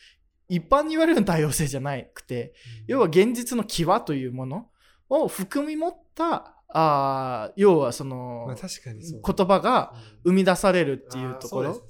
[0.47, 2.53] 一般に言われる多様性じゃなくて、
[2.87, 4.69] 要は現実の際というもの
[5.09, 9.21] を含み持った、あー要はその、まあ確かにそう。
[9.25, 9.93] 言葉が
[10.25, 10.31] うん。
[10.31, 11.81] 生み出されるっていうところ。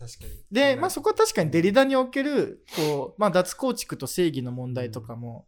[0.51, 5.47] でまあそこは確かにデリダにおける、こう、まあ脱構築と正義の問題とかも、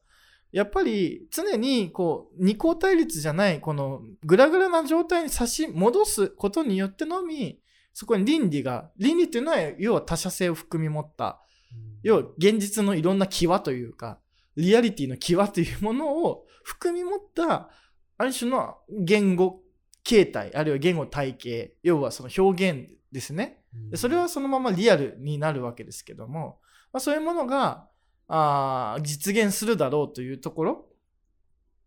[0.52, 7.60] やっぱり常にこう、二項対立じゃない、このグラグラな状態に差し戻すことによってのみ、
[7.94, 11.40] そこに倫理が、倫理っていうのは要は他者性を含み持った、
[11.72, 12.00] うん。
[12.02, 14.20] 要は現実のいろんな際というか、
[14.56, 17.70] リアリティの際というものを含み持った、
[18.18, 19.62] ある種の言語
[20.04, 23.62] 形態、あるいは言語体系、要はその表現ですね。
[23.90, 26.60] でそれはそのままリアルになるわけですけども、
[26.92, 27.88] まあ、そういうものが
[28.28, 30.86] あー実現するだろうというところ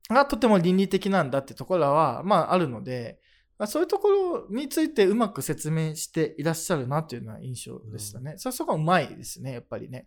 [0.09, 3.19] がとても倫理的なんだってところは、まあ、あるので、
[3.59, 8.35] まあ、そういうところについてうまく説明していらっしゃるなというのは印象でしたね。
[8.38, 10.07] それそこはうまいですね、やっぱりね。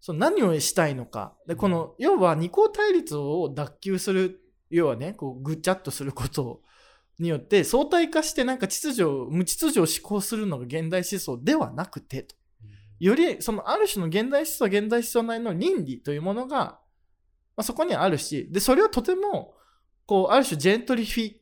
[0.00, 1.34] そう何をしたいのか。
[1.46, 4.40] で、この、要は二項対立を脱臼する、
[4.72, 6.62] 要はね、こうぐちゃっとすること
[7.18, 12.34] によって相対化してなんか秩序を、無秩序を志向するのが現代思想ではなくてと。
[12.98, 16.80] より、そのある種の現代思想、現代思想内の倫理というものが、ま
[17.58, 19.54] あ、そこにはあるし、で、それはとても、
[20.06, 21.34] こう、ある種ジェントリフィ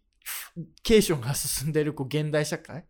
[0.82, 2.84] ケーションが進んでいるこう現代社会。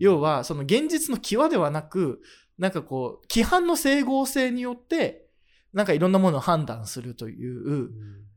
[0.00, 2.20] 要は、その現実の際ではなく、
[2.58, 5.28] なんかこう、規範の整合性によって、
[5.72, 7.90] なんかいろんなものを判断するという、うん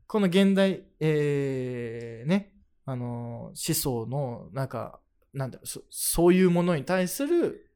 [0.08, 2.54] この現代、えーね、
[2.86, 5.00] あの、思想の、なんか、
[5.34, 7.70] なんだろうそ、ういうものに対する、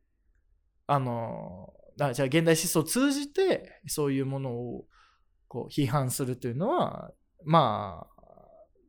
[0.86, 4.86] あの、あじゃあ現代思想を通じて、そういうものを、
[5.46, 7.12] こう、批判するというのは、
[7.44, 8.24] まあ、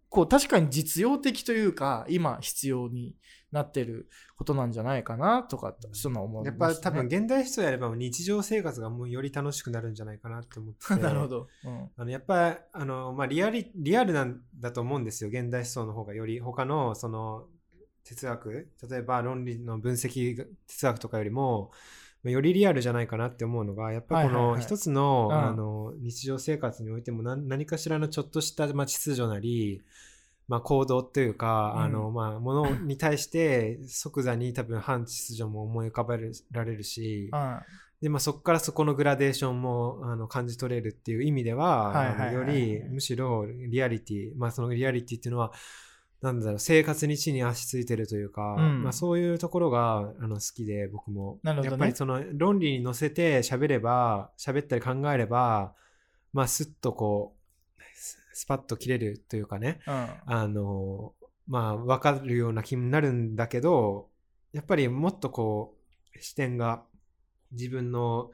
[0.08, 3.14] こう、確かに実用的というか、今必要に
[3.54, 6.56] なってることなんじゃないかな、とか、そのは思いやっ。
[6.56, 11.48] ぱ多分現代思想やれば日常生活がもうより楽しくなるんじゃないかなって思ってて なるほど。
[11.64, 11.90] うん。
[11.96, 17.46] あのやっぱあの、まあ、リアリリアルなんだと思うんですよ現代思想の方がより他のその
[18.04, 21.72] 哲学例えば論理の分析哲学とかよりも
[22.24, 29.82] まあよりリアルじゃないかなって思うのがやっぱりこの一つの,、うんあの日常生活においても何何かしらのちょっとした、まあ、秩序なり、
[30.48, 31.84] まあ、行動というか、うん。
[31.84, 36.18] あのまあ、ものに対して即座に多分反秩序も思い浮かべ
[36.52, 37.60] られるし、うん。
[38.02, 45.54] でまあ、そこからそこのグラデーションもあの感じ取れるっていう意味では、よりむしろリアリティ、まあ、そのリアリティっていうのは
[46.22, 48.84] なんだろう生活に地に足ついてるというか、うん。
[48.84, 51.70] まあ、そういうところがあの好きで僕も、なるほどね。
[51.72, 55.74] やっぱりその論理に乗せて喋れば喋ったり考えれば、
[56.34, 57.43] まあ、スッとこう
[58.34, 59.80] ススパッと切れるというかね。
[59.88, 60.08] うん。
[60.26, 61.14] あの
[61.48, 64.10] まあ分かるような気になるんだけど
[64.54, 65.76] やっぱりもっとこ
[66.16, 66.84] う視点が
[67.52, 68.32] 自分の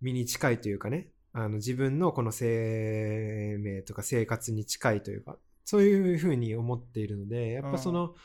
[0.00, 1.08] 身に近いというかね。
[1.32, 8.16] あの自分のこの生命とか生活に近いというかそういうふうに思っているのでやっぱその、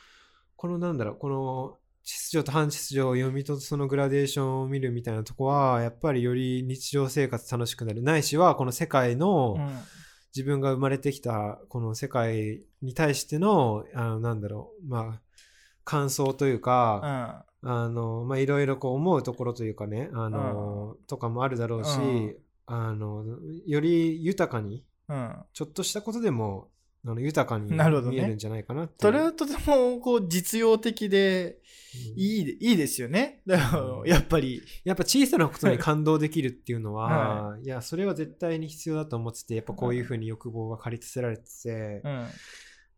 [0.56, 8.02] このなんだろうこの秩序と反秩序を読み取ってそのグラデーションを見るみたいなとこはやっぱりより日常生活楽しくなる。
[8.02, 9.80] ないしはこの世界の、うん
[10.36, 15.22] 自分が生まれてきたこの世界に対してのあのなんだろうまあ
[15.86, 22.36] 感想というか、あのまあいろいろこう思うところというかねあの、とかもあるだろうし、うん。
[22.68, 23.24] あの
[23.68, 25.36] より豊かにうんうん。
[25.54, 26.70] ちょっとしたことでも
[27.08, 28.98] あの豊かに見えるんじゃないかなっていう。
[29.02, 31.60] それはとてもこう実用的で
[32.14, 32.20] うん。
[32.20, 33.42] いいいいですよね。
[33.46, 34.62] だからやっぱり。
[34.84, 42.02] やっぱ小さなことに感動できるっていうのは、 い、やそれは絶対に必要だと思っててやっぱこういうふうに欲望が駆り立てられて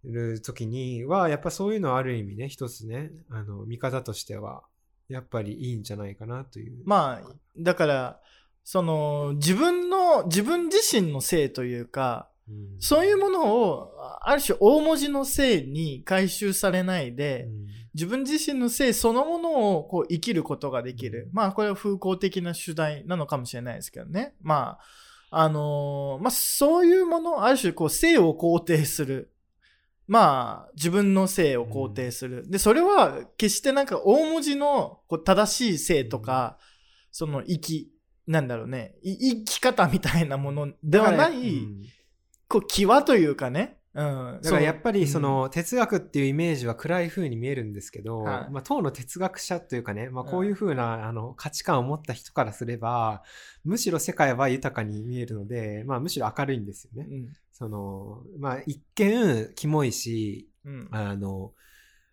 [0.03, 4.63] る時にはやっぱそういうのはある意味ね一つねあの見方としては
[5.09, 6.81] やっぱりいいんじゃないかなという。
[6.85, 8.21] まあだから
[8.63, 21.29] その自分の自分自身の性というかうんそういうものをある種大文字の性に回収されないで、うん自分自身の性そのものをこう生きることができる。
[21.29, 24.35] うんまあこれは風光的な主題なのかもしれないですけどね。
[24.39, 24.77] ま
[25.31, 29.33] ああのーまあそういうもの、ある種こう性を肯定する。
[30.07, 32.47] まあ自分の性を肯定する。
[32.47, 36.59] で、それは決してなんか大文字のこう正しい性とか、
[37.11, 37.91] その生き、
[38.27, 41.67] なんだろうね、い生き方みたいなものではない、う
[42.47, 43.77] んこう際というかね。
[43.93, 44.39] うん。
[44.41, 53.23] だからやっぱりそうんの哲学っていうイメージは暗い風に見えるんですけど、はいまあ、当の哲学者というかね、まあ、うんこういう風なあの価値観を持った人からすれば
[53.65, 57.07] むしろ世界は豊かに見えるので、まあ、むしろ明るいんですよね。
[57.09, 57.29] うん。
[57.51, 60.87] そのまあ、一見キモいしうん。
[60.91, 61.53] あの、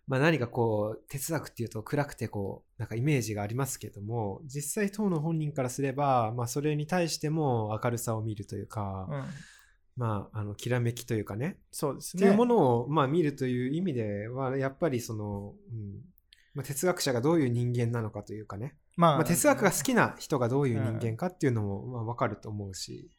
[0.07, 9.23] まあ、何かこう哲学っていうと暗くてこうなんかイメージがありますけども実際当の本人からすれば、まあ、それに対しても明るさを見るというか、うん。
[9.95, 12.23] まあ、あのきらめきというかねそうですね。
[12.23, 16.01] っていうものを、まあ、見るという意味ではやっぱりその、うん
[16.53, 23.09] まあ、哲学者がどういう人間なのかというかね、まあ、まあ、哲学が好きな人がどういう人間かっていうのも、まあ、分かると思うし。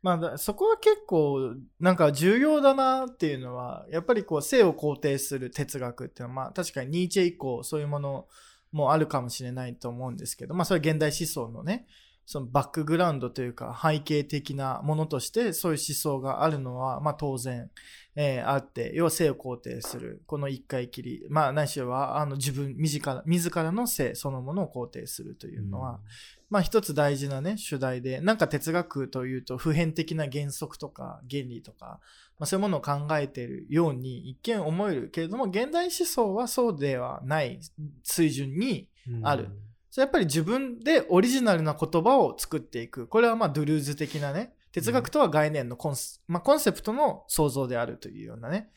[0.00, 8.26] まあだ、そこは結構なんか重要だなっていうのはやっぱりこう性を肯定する哲学っていうのはまあ確かにニーチェ以降そういうもの
[8.70, 11.86] もあるかもしれないと思うんですけどまあそれは現代思想のね
[12.26, 17.70] そのバックグラウンドというか背景的なものとしてそういう思想があるのはまあ当然、
[18.16, 20.22] えーあって要は性を肯定する。
[20.26, 21.26] この一回きり。
[21.28, 26.00] まあないしはあの自分自ら自らの性そのものを肯定するというのは、
[26.48, 32.00] まあ一つ大事なね、主題で、なんか哲学というと普遍的な原則とか原理とか、
[32.38, 37.60] まあ、そういうものを考えているように一見思えるけれども、現代思想はそうではない
[38.02, 39.26] 水準に、うん。
[39.26, 39.48] ある
[39.94, 43.06] それやっぱり自分でオリジナルな言葉を作っていく。
[43.06, 48.72] これはまあドゥルーズ的なね、哲学とは概念のコンス,、まあ、コンセプトの創造であるというようなね、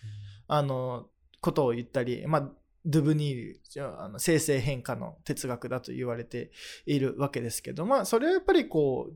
[0.48, 1.08] あの、
[1.42, 2.52] ことを言ったり、まあ、
[2.86, 6.52] ドゥブニール、じゃああの生成変化の哲学だと言われて
[6.86, 9.10] いるわけですけど、まあ、それはやっぱりこ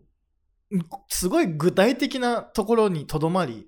[0.71, 3.67] う、すごい具体的なところにとどまり、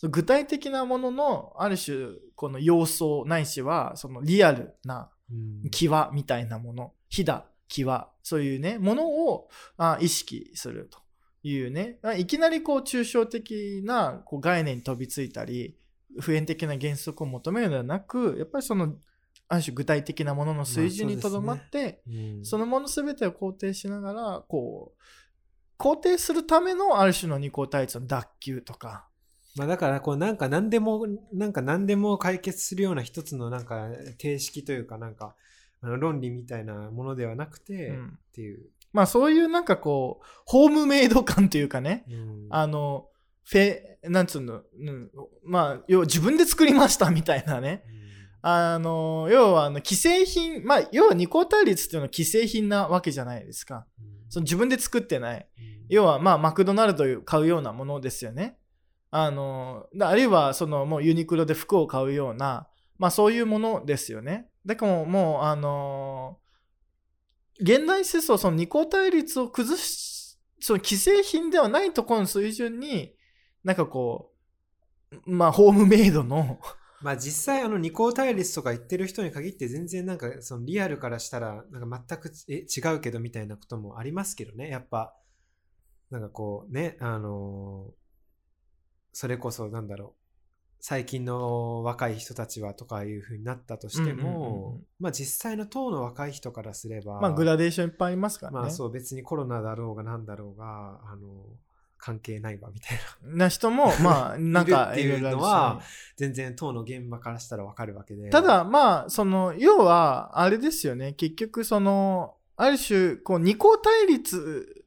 [0.00, 5.70] 具体的なものの、ある種、この様相ないしは、そのリアルなうん。
[5.70, 10.98] 際みたいなもの、ひだ、際、そういうね、ものをあ意識すると
[11.42, 15.76] いうね、あいきなりこう抽象的なこう概念に飛びついたり、
[16.20, 18.94] 普遍的な原則を求めるのではなく、やっぱりその、
[19.48, 22.44] ある種具体的なものの水準にとどまって、うん。
[22.44, 25.02] そのものすべてを肯定しながら、こう、
[25.82, 29.08] 肯定するためのある種の二項対立の脱臼とか、
[29.56, 35.34] まあ、だからこうなんか何でもなんか何でも解決するような一つのなんか定式というかなんか
[35.82, 38.62] あの論理みたいなものではなくて、っうんていう、
[38.92, 43.08] まあそういうなんかこう、ホームメイド感というかね、うんあの、
[43.44, 45.10] フェ、なんつうの、うん、
[45.44, 47.84] まあ、要は自分で作りましたみたいなね、
[48.40, 53.86] あの、要はあの既製品、まあ、要は二項対立っていうのは既製品なわけじゃないですか。
[54.28, 55.46] その自分で作ってない。
[55.88, 58.58] 要は、まあ、マクドナルドを買うようなものですよね。
[59.10, 62.66] あの、だあるいは、その、もうユニクロで服を買うような、
[62.98, 64.48] まあ、そういうものですよね。
[64.64, 66.38] だからもう、もうあの
[67.60, 73.14] 現代思想、その二項対立を崩し、その既製品ではないところの水準に、
[73.64, 74.32] なんかこ
[75.10, 76.60] う、まあ、ホームメイドの、
[77.02, 84.68] まあ実際あの二項対立とか言ってる人に限って全然なんかそのリアルからしたらなんか全くえ違うけどみたいなこともありますけどね。
[84.68, 85.12] やっぱ
[86.10, 87.92] なんかこうねあの
[89.12, 90.21] それこそなんだろう。
[90.84, 98.58] 最近の若い人たちはとかいう風になったとしてもんまあ実際の当の若い人からすればまあ、グラデーションいっぱいありますからね。
[98.58, 101.46] まあそう別にコロナだろうがなんだろうがあの
[101.98, 102.98] 関係ないわみたい
[103.30, 105.80] なな人も、 まあ、なんか、っていうのは
[106.16, 111.12] 全然当の現場からしたらわかるわけでただ、まあ、その、要は、あれですよね。
[111.12, 114.81] 結局、その、ある種、こう、二項対立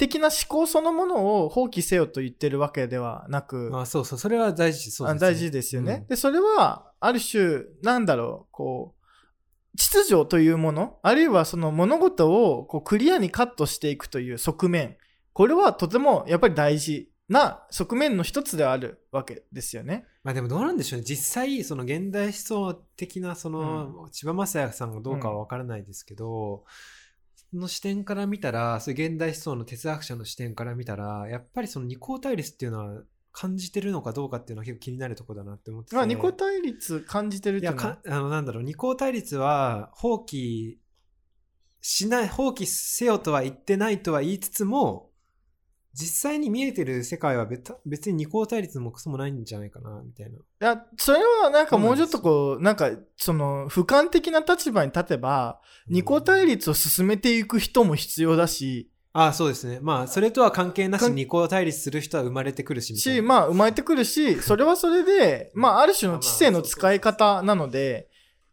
[0.00, 5.98] 的な思考そのものを放棄せよと言ってるわけではなく、まあそうそうそれは大事そうです、あ大事ですよね。
[6.00, 6.06] うん。
[6.06, 14.96] で、それは、ある種、なんだろう、こう、秩序というもの、あるいはその物事をこうクリアにカットしていくという側面、
[15.34, 20.06] これはとてもやっぱり大事な側面の一つであるわけですよね。
[20.24, 21.04] まあでもどうなんでしょうね。
[21.06, 26.64] 実際その現代思想的なその、千葉雅也さんがどうかはわからないですけど、そ
[27.52, 35.96] の視点から見たらそういう現代思想の哲学者の視点から見たらやっぱりその二項対立っていうのは感じてるのかどうかっていうのは結構気になるところだなって思ってて。
[35.96, 37.96] まあ、二項対立感じてるっていうのは？
[37.96, 38.62] かあのなんだろう。
[38.62, 40.76] 二項対立は放棄
[41.80, 45.09] しない放棄せよとは言ってないとは言いつつも
[46.00, 50.36] 実際に見えてる世界は別別に二項対立もクソもないんじゃないかなみたいな。
[50.36, 59.80] いや、それはなんかもうちょっとこう、なんか、その、俯瞰的な立場に立てば、二項対立を進めていく人も必要だし、ああそうですね。
[59.82, 63.22] まあそれとは関係なし二項対立する人は生まれてくるしし、な。
[63.22, 68.08] まあ、生まれてくるし、 それはそれで、まあ、ある種の知性の使い方なので、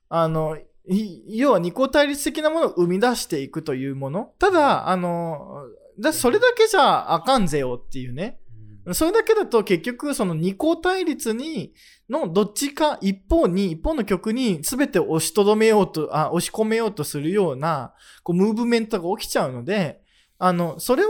[0.09, 0.57] あの、
[0.89, 4.33] い要は二項対立的なものを生み出していくというもの。
[4.39, 5.65] ただ、あの、
[5.99, 8.39] だそれだけじゃあかんぜよっていうね。
[8.41, 8.47] うん
[8.93, 11.73] それだけだと結局その二項対立に、
[12.09, 17.93] のどっちか一方に、一方の曲に全て押しとどめようと、あ、押し込めようとするような、
[18.23, 19.99] こう、ムーブメントが起きちゃうので、
[20.39, 21.09] あの、それを、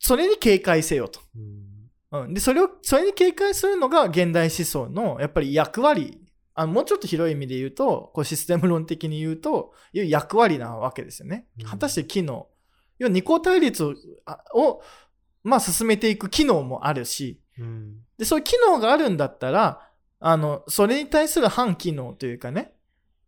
[0.00, 1.20] それに警戒せよと。
[1.36, 1.68] うん
[2.10, 2.34] うん。
[2.34, 6.20] で、それを、それに警戒するのが現代思想の、やっぱり役割。
[6.54, 11.66] あのもうちょっと広い意味で言うと、こうシステム論的に言うと、いう役割なわけですよねうん。
[11.66, 12.48] 果たして機能。
[12.98, 13.94] 要は二項対立を、
[14.26, 14.82] あを
[15.44, 19.80] まあ、進めていく機能もあるし、うんで、そういう機能があるんだったら、
[20.20, 22.74] あの、それに対する反機能というかね、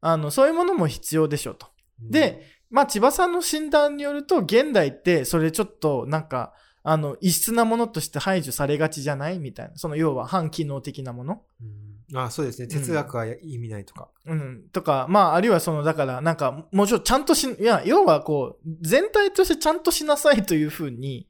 [0.01, 1.69] あの、そういうものも必要でしょうと。
[2.01, 6.53] で、まあ、千葉さんの診断によると、現代って、それちょっと、なんか、
[6.83, 9.39] あの、異質なものとして排除されがちじゃない？
[9.39, 9.77] みたいな。
[9.77, 11.43] その、要は反機能的なもの。
[11.61, 12.69] うんああそうですね。
[12.69, 14.09] 哲学は意味ないとか。
[14.27, 14.69] うん。
[14.73, 21.29] とか、まあ、あるいはその、だから、なんか、もちろんちゃんとし、いや、要はこう、全体としてちゃんとしなさいというふうに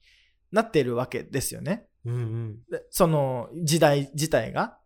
[0.52, 1.86] なっているわけですよね。
[2.06, 4.78] うんうんでその、時代自体が。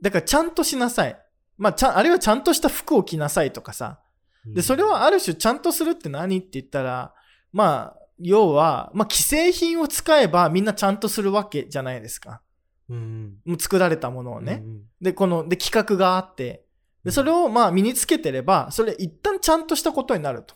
[0.00, 1.20] だから、ちゃんとしなさい。
[1.58, 4.00] まあ、ちゃん、あるいはちゃんとした服を着なさいとかさ。
[4.46, 7.14] で、それはある種ちゃんとするって何って言ったら、
[7.52, 12.42] まあ、要は、まあ、既製品を使えばみんなちゃんとするわけじゃないですか。
[12.88, 14.60] うん作られたものをね。
[14.64, 16.64] うんうんで、この、で、企画があって、
[17.04, 20.54] で、それをまあ身につけてれば、それ一旦ちゃんとしたことになると。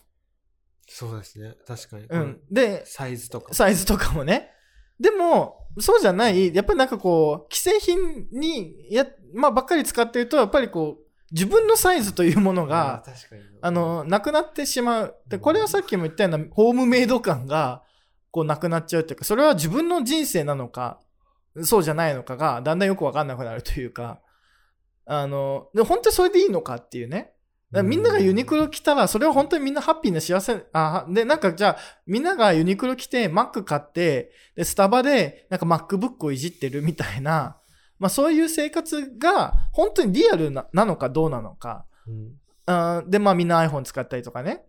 [0.87, 1.55] そうですね。
[1.67, 2.05] 確かに。
[2.09, 2.41] うん。
[2.49, 3.53] で、サイズとか。
[3.53, 4.49] サイズとかもね。
[4.99, 9.05] でも、そうじゃない、やっぱりなんかこう、既製品に、や、
[9.35, 13.03] まあばっかり使ってると、やっぱりこう、自分のサイズというものあが
[13.61, 15.15] あ、の、なくなってしまう。
[15.27, 17.83] で、これはさっきも言ったような、ホームメイド感が、
[18.31, 20.99] こう、なくなっちゃうっていうか、それは自分の人生なのか、
[21.63, 24.21] そうじゃないのかが、だんだんよくわかんなくなるというか、
[25.05, 27.33] あの、で、本当にそれでいいのかっていうね。
[27.71, 37.57] だみんながユニクロ着たら、それは本当にみんなハッピーな幸せ、あ、で、なんかじゃあ、みんながユニクロ着て、Mac 買って、で、スタバで、なんか MacBook をいじってるみたいな、
[37.99, 41.85] まあそういう生活が、本当にリアルななのかどうなのか。
[42.07, 42.31] うん
[42.65, 44.63] あーで、まあみんな iPhone 使ったりとかね。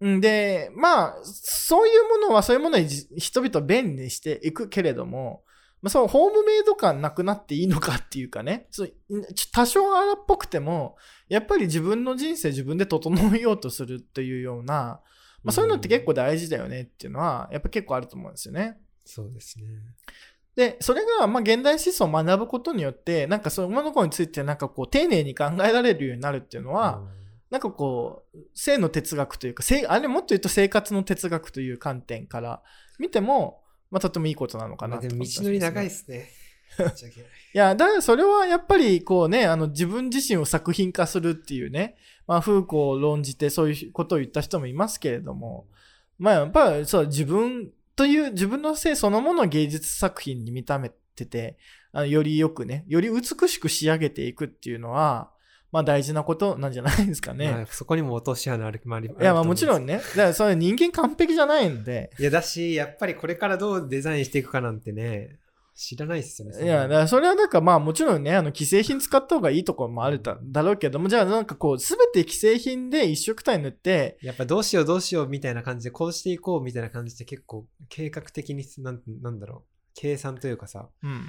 [0.00, 5.44] うんで、まあ、そういうものはそういうものにじ人々を便利にしていくけれども、
[5.82, 8.68] まあ、そのホームメイド感なくなっていいのかっていうかね、
[9.52, 10.96] 多少荒っぽくても、
[11.28, 15.00] やっぱり自分の人生自分で整えようとするっていうような、
[15.42, 18.78] まあそういうのって結構大事だよねっていうのは、やっぱ結構あると思うんですよね。
[19.04, 19.64] そうですね。
[20.54, 27.02] で、それが、まあ、現代思想を学ぶことによって、なんかそのことについて、なんかこう、丁寧に考えられるようになるっていうのは、
[27.50, 32.62] なんかこう、性の哲学というか、あれもっと言うと生活の哲学という観点から
[32.98, 33.61] 見ても、
[33.92, 36.30] まあ、とてもいいことなのかなと思ったも道のり長いいですね。
[37.54, 45.66] いや、だからそれはやっぱりこうね、あの自分自身を作品化するっていうね、まあ、フーコーを論じてそういうことを言った人もいますけれども、
[46.18, 51.58] まあやっぱりそう自分という自分の性そのものを芸術作品に見た目てて、
[51.92, 55.30] あのよりよくね、より美しく仕上げていくっていうのは、
[55.72, 57.50] まあ大事なことなんじゃないですかね。
[57.50, 59.82] まあそこにも落とし穴あるもありいや、まあもちろん。
[59.82, 59.96] んね。
[59.96, 62.10] だからそれ人間完璧じゃないんで。
[62.18, 65.38] いや、だし、 やっぱりこれからどうデザインしていくかなんてね、
[65.74, 66.62] 知らないっすよね。
[66.62, 81.22] いや、だからそれはなんかまあもちろんね、あの既製品使った方がいいところもあるだだろうけども、じゃあなんかこう、すべて既製品で一色体塗って、やっぱどうしようどうしようみたいな感じで、こうしていこうみたいな感じで結構計画的になん、なんだろう、計算というかさ、うん。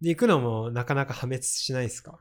[0.00, 2.18] で行くのもなかなか破滅しないですか？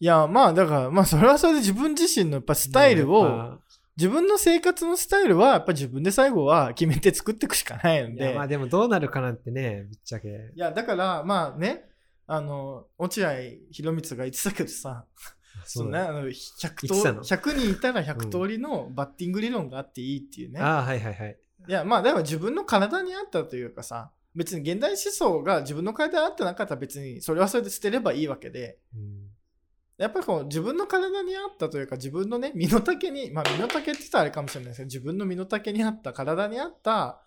[0.00, 3.58] いや、まあだから、まあそれはそれで自分自身のやっぱスタイルを、ぱ
[3.96, 8.34] 自分の生活のスタイルはやっぱ自分で最後は決めて作っていくしかないので。
[8.34, 10.28] まあでもどうなるかなんてね、ぶっちゃけ。
[10.28, 11.84] いや、だから、まあね、
[12.26, 13.32] あの、落合
[13.70, 15.04] 博満が言ってたけどさ、
[15.64, 20.60] そのね、だあの100通言ってたの？100人いたら100通りのバッティング理論があっていいっていうね。
[20.60, 21.38] ああ、はいはいはい。
[21.68, 29.23] いや、まあ、だから自分の体に合ったというかさ、別に現代思想が自分の体に合ってなかったら別にそれはそれで捨てればいいわけで、うん
[29.96, 37.22] やっぱりこう自分の体に合ったというか自分のね、身の丈に、まあ身の丈って言ったらあれかもしれないですけど、自分の身の丈に合った体に合った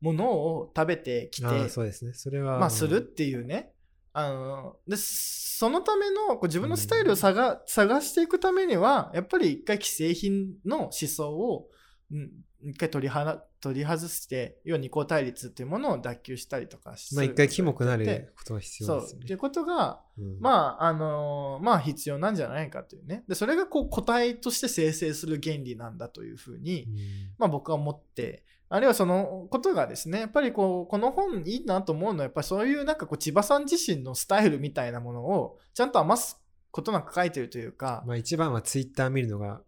[0.00, 2.12] ものを食べてきて、ああ、そうですね。
[2.14, 2.58] それは。
[2.58, 3.72] まあ、するっていうね。
[4.12, 11.68] あの、で、そのための、こう自分のスタイルを探,、探していくためには、やっぱり一回既製品の思想を、
[12.10, 19.24] うん一回取りはな取り外して、要は二項対立っていうものを脱臼したりとかすまあ一回キモくなでることが必そう要ですよね。
[19.24, 23.24] っていうことが、うんまあ、あのまあ必要なんじゃないかというね。
[23.28, 26.94] で、それがこう個体として生成する原理なんだというふうに、うん
[27.38, 36.38] まあ僕は思って、あるいはそのことがですね、やっぱりこう、この本いいなと思うのは、やっぱりそういうなんかこう、千葉さん自身のスタイルみたいなものを、ちゃんと余す
[36.70, 39.62] ことなく書いてるというか、まあ一番はツイッター見るのが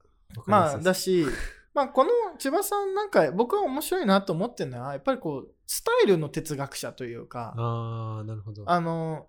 [0.47, 1.27] まあだし、
[1.75, 2.11] まあこの
[2.41, 8.65] 千葉さんなんか僕は面白いなと思ってるのは、やっぱりこう、スタイルの哲学者というか、ああ、なるほど。
[8.67, 9.27] あの、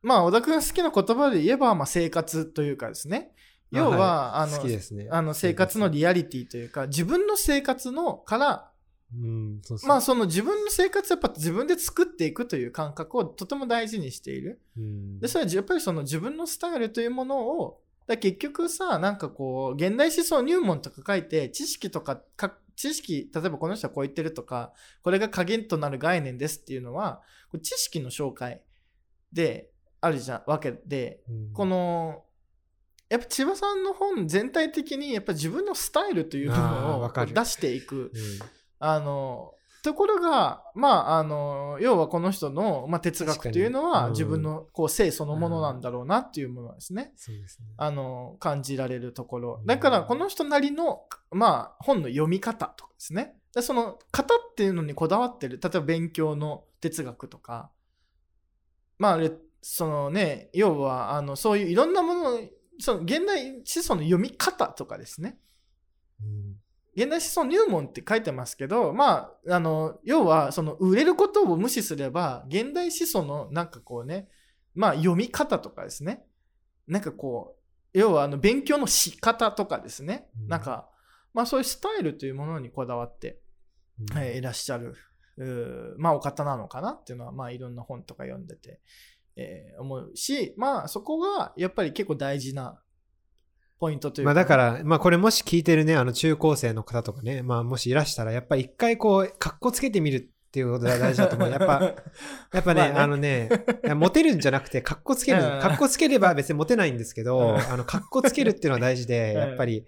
[0.00, 3.32] まあ小田君が好きな言葉で言えば、まあ生活というかですね、
[3.70, 5.08] 要は、あの、好きですね。
[5.10, 8.72] あの生活のリアリティというか、自分の生活のから
[9.14, 9.88] うん、そうそう。
[9.88, 14.60] まあその自分の生活をやっぱ自分で作っていくという感覚をとても大事にしている。
[14.76, 17.80] うんで、それはやっぱりその自分のスタイルというものを、
[18.12, 27.22] だ結局さ、なんかこう、現代思想入門とか書いて、知識とかか、知識、例えばこの人はこう言ってるとか、これが鍵となる概念ですっていうのは、
[27.62, 28.62] 知識の紹介
[29.32, 31.52] であるじゃん、わけで、うん。
[31.52, 32.24] この、
[33.08, 37.96] やっぱ千葉さんの本全体的にやっぱ自分のスタイルというものを出していく。
[37.96, 38.10] うん。
[38.78, 47.12] あの、ところが、まあ、あの、要はこの人の、まあ、哲学というのは、自分のこう性そのものなんだろうなっていうものですね。
[47.16, 47.66] そうですね。
[47.76, 49.64] あの、感じられるところう。
[49.64, 51.02] んだから、この人なりの、
[51.32, 53.36] まあ、本の読み方とかですね。
[53.54, 55.58] でその、型っていうのにこだわってる。
[55.60, 57.72] 例えば、勉強の哲学とか。
[58.98, 59.18] まあ、
[59.62, 62.40] そのね、要は、あの、そういういろんなもの、
[62.78, 65.38] その、現代思想の読み方とかですね。
[66.96, 74.28] うん現代思想入門って書いてますけど、まあ、あの、要は、その、売れることを無視すれば、現代思想のなんかこうね、
[74.74, 76.24] まあ、読み方とかですね。
[76.86, 77.56] なんかこ
[77.94, 80.28] う、要は、あの、勉強の仕方とかですね。
[80.38, 80.90] うんなんか、
[81.32, 83.40] まあ、そういうスタイルというものにこだわって、
[83.98, 84.94] うんえーいらっしゃる、
[85.96, 88.80] まあ、お方なのかなっていうのは、まあ、いろんな本とか読んでて、
[89.36, 92.82] えー思うし、まあ、そこが、やっぱり結構大事な
[93.82, 101.50] ポイントというか、まあだから、まあこれもし聞いてるね、あの中高生の方とかね、まあもしいらしたら、やっぱり一回こう、格好つけてみるっていうことが大事だと思う。
[101.50, 101.82] やっぱ、
[102.54, 103.00] やっぱね、まあね。
[103.00, 103.48] あのね、
[103.96, 105.42] モテるんじゃなくて、格好つける。
[105.42, 105.60] う ん。
[105.60, 109.84] 格好つければ別にモテないんですけうんど、 あの、格好つけるっていうのは大事で、うんやっぱり、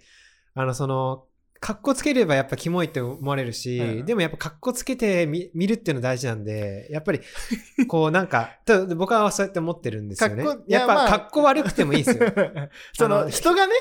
[0.54, 1.26] あの、その、
[1.64, 4.04] 格好つければやっぱキモいって思われるし、うん。
[4.04, 7.22] でもやっぱ格好つけてみ見るっていうの大事なんで、やっぱり、
[7.88, 8.50] こうなんか、
[8.94, 10.44] 僕はそうやって思ってるんですよね。
[10.68, 11.08] ややっぱまあ。
[11.08, 12.30] 格好悪くてもいいですよ。
[12.92, 13.72] その人がね、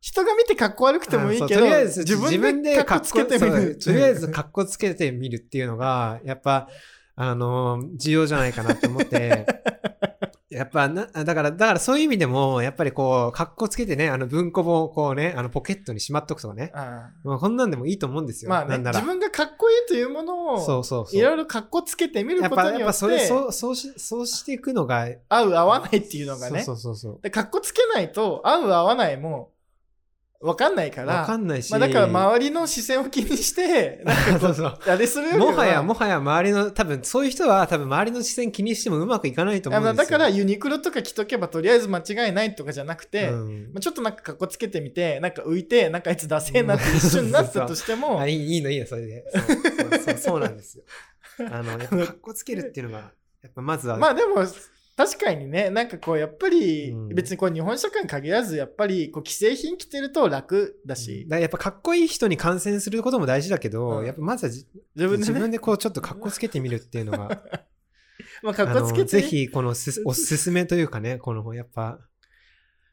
[0.00, 3.76] 人が見て格好悪くてもいいけど、とりあえず自自分分でで格好つけてみる。
[3.76, 6.68] とりあえず格好つけてみるっていうのが、やっぱ、
[7.16, 9.46] あの、重要じゃないかなと思って、
[10.48, 16.70] やっぱな、だから、だからそういう意味でも、やっぱりこう、格好つけてね、あの文庫本をこうね、あのポケットにしまっとくとかね。
[16.72, 18.50] あまあ、こんなんでもいいと思うんですよ。
[18.50, 21.18] まあねなんなら自分がかっこいいというものをそうそうそう。
[21.18, 29.50] いろいろかっこつけてみることによっやっぱそれ、てそう、そうし、そうしていくのが、合う合わないっていうのがねそうそうそうでかっこつけないと合う合わないも
[30.40, 31.02] 分かんないか。
[31.02, 31.70] らわかんないし。
[31.70, 40.04] まあ、だから周りの視線を気にして なんかこそうそうあれするよりはもはや、もはや周りの、多分そういう人は多分周りの視線気にしてもうまくいかないと思あうんですよ。
[40.04, 49.24] のだからユニクロとか着とけばとりあえず間違いないとかじゃなくて、うんまあ、ちょっとなんかかっこつけてみてなんか浮いてなんかあいつダセえなって一瞬なったとしても あいいいいのいいの、それで。
[49.32, 50.84] そうそうそうなんですよ。
[51.50, 53.12] あの、やっぱ 格好つけるっていうのが、
[53.42, 54.44] やっぱまずは、まあでも
[54.96, 57.08] 確かにねなんかこうやっぱりうん。
[57.10, 64.06] 別にこう日本社会に限らずやっぱりこう既製品着てると楽だし、だやっぱかっこいい人に感染することも大事だけど、うん。
[64.06, 65.18] やっぱまずはじ自分でね。
[65.18, 67.42] 自分でこうちょっとかっこつけてみるっていうのが、
[68.42, 71.98] まあかっあこつけてのぜひこのすおすすめというかね、このやっぱ、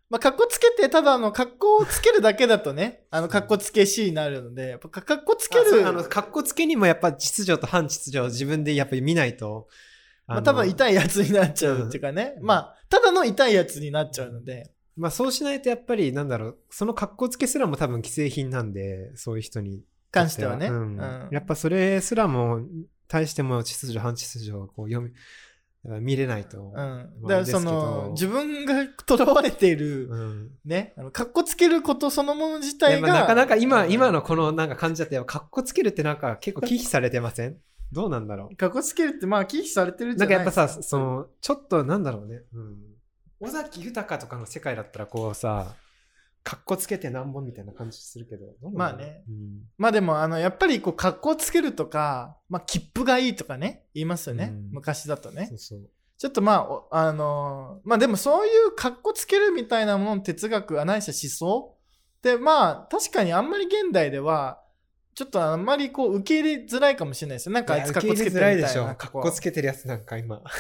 [0.10, 9.68] まあ、かっこつけて、ただ、あの、かっこをつけるだけだとね、あの、かっこつけしになるので、やっぱか、かっこつける、あの、かっこつけにもやっぱ秩序と反秩序を自分でやっぱり見ないと、
[10.28, 12.46] まあ、のただ痛いやつになっちゃうっていうかね、うん。
[12.46, 19.84] まあ、ただの痛いやつになっちゃうので、まあそうしないとやっぱりなんだろう、そのかっこつけすらも多分既製品なんで、そういう人に。
[20.12, 20.68] 関してはね。
[20.68, 20.76] うん。
[20.76, 21.30] うん。
[21.32, 22.62] やっぱそれすらも、
[23.08, 25.12] 対しても秩序、反秩序をこう読み、
[26.02, 26.60] 見れないと。
[26.60, 26.76] うん。
[26.76, 26.86] ま
[27.24, 30.52] あだから、その、自分が囚われている、うん。
[30.66, 33.92] ね、あのかっこつけることそのもの自体が、まあなかなか今、うん。
[33.92, 37.58] 今のこのなんか感じだって、かっこつけるってなんか結構忌避されてません？
[37.94, 42.42] どうなんだろうかっこつけるって、まあ、忌避されてるなんじゃないかやっぱさ、その、ちょっとなんだろうね。
[42.54, 42.78] うん。
[43.40, 45.76] 尾崎豊とかの世界だったらこうさ、
[46.44, 48.46] かっこつけてなんぼみたいな感じするけど。
[48.62, 49.24] どうなんだろうまあね。
[49.28, 54.50] うんまあでも、あの、やっぱり、こう、格好つけるとか、まあ、切符がいいとかね、言いますよね。
[54.52, 55.56] うん昔だとねそ。
[55.56, 55.90] うそう。
[56.18, 61.78] ちょっとまあ、おあのーまあでもそういう格好つけるみたいなものの哲学、あないしは思想
[62.22, 64.63] で、まあ、確かにあんまり現代では、
[65.16, 67.54] ちょっとあんまりこう、受け入れづらいかもしれないですよ。
[67.54, 68.96] なんかあいつ格好つけてるみたいな。
[68.96, 70.42] かっこつけてるやつなんか今。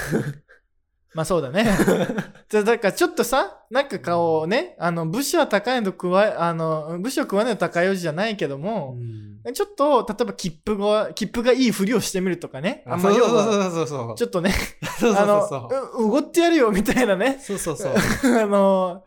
[1.13, 1.65] まあそうだね。
[2.49, 8.97] じゃあだからちょっとさ、なんか顔をね、あの、武士は高いのと食わえ、あの、武士を食わないの高い王子じゃないけども、
[9.53, 12.83] ちょっと、例えば切符が、切符がいいふりをしてみるとかね。
[12.87, 14.15] あんまそう要は、そうそうそう。
[14.15, 14.51] ちょっとね、
[14.99, 15.57] そうそうあのそ
[15.97, 17.39] う、う、おごってやるよみたいなね。
[17.41, 17.93] そうそうそう。
[17.93, 19.03] あの、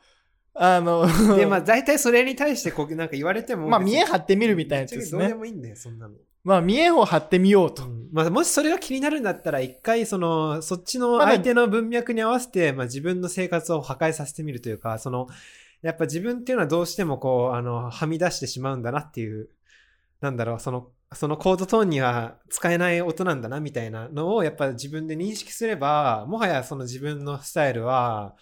[0.59, 3.69] あの、で、まあ大体それに対してこうなんか言われても。
[3.69, 5.35] まあ見え張ってみるみみたいなやつですどうでね。
[5.35, 6.15] もいいんだよ、そんなの。
[6.45, 7.83] まあ見えを張ってみようと。
[8.13, 15.27] まあ、もしそれが気になるんだったら、一回、その、そっちのまあ相手の文脈に合わせて、まあ自分の生活を破壊させてみるというか、その、
[15.83, 19.49] やっぱ自分っていうのはどうしてもこう、あの、はみ出してしまうんだなっていう、
[20.21, 28.35] なんだろう、その、そのコードトーンには使えない音なんだなみたいなのをやっぱ自分で認識すれば、もはやその自分のスタイルは、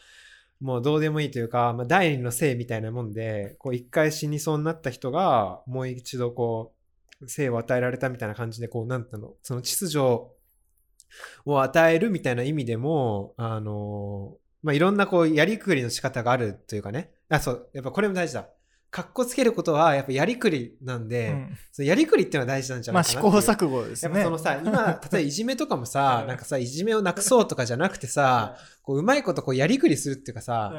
[0.64, 6.72] もうどうでもいいというか、まあ、第二の性みたいなもんで、こう一回死にそうになった人が、もう一度こ
[7.20, 17.10] う、性を与えられたみたいな感じで、こう、なんていうの、その秩序を与えるみたいな意味でも、あの、まあ、いろんなこう、やりくりの仕方があるというかね。
[17.28, 18.48] あ、そう、やっぱこれも大事だ。
[18.95, 21.59] かっこつけることは、やっぱやりくりなんで、うん。
[21.72, 23.70] そのやりくりっていうのは大事なんじゃまあ試行ないかなっていう。
[23.70, 24.22] 錯誤ですね。
[24.22, 30.72] そのさ、今、 例えばいじめとかもさ、なんかさ、いじめをなくそうとかじゃなくてさ、こううまいことこうやりくりするっていうかさ、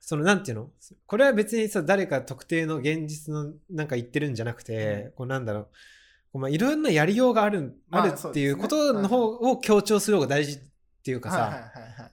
[0.00, 0.70] そのなんていうの？
[1.06, 5.70] これは別にさ、誰か特定の現実のなんか言ってるんじゃなくて、こうなんだろう、こ
[6.34, 10.58] うまあいろんなやりようがある、まああるっていうことの方を強調する方が大事っ
[11.04, 11.70] ていうかさ、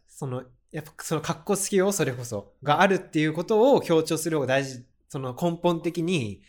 [0.07, 4.85] その、やっぱその格好つけよう、それこそ、があるっていうことを強調する方が大事。
[5.09, 6.41] その根本的に、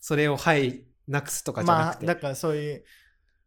[0.00, 2.06] それをはい、なくすとかじゃなくて。
[2.06, 2.84] まあだからそういう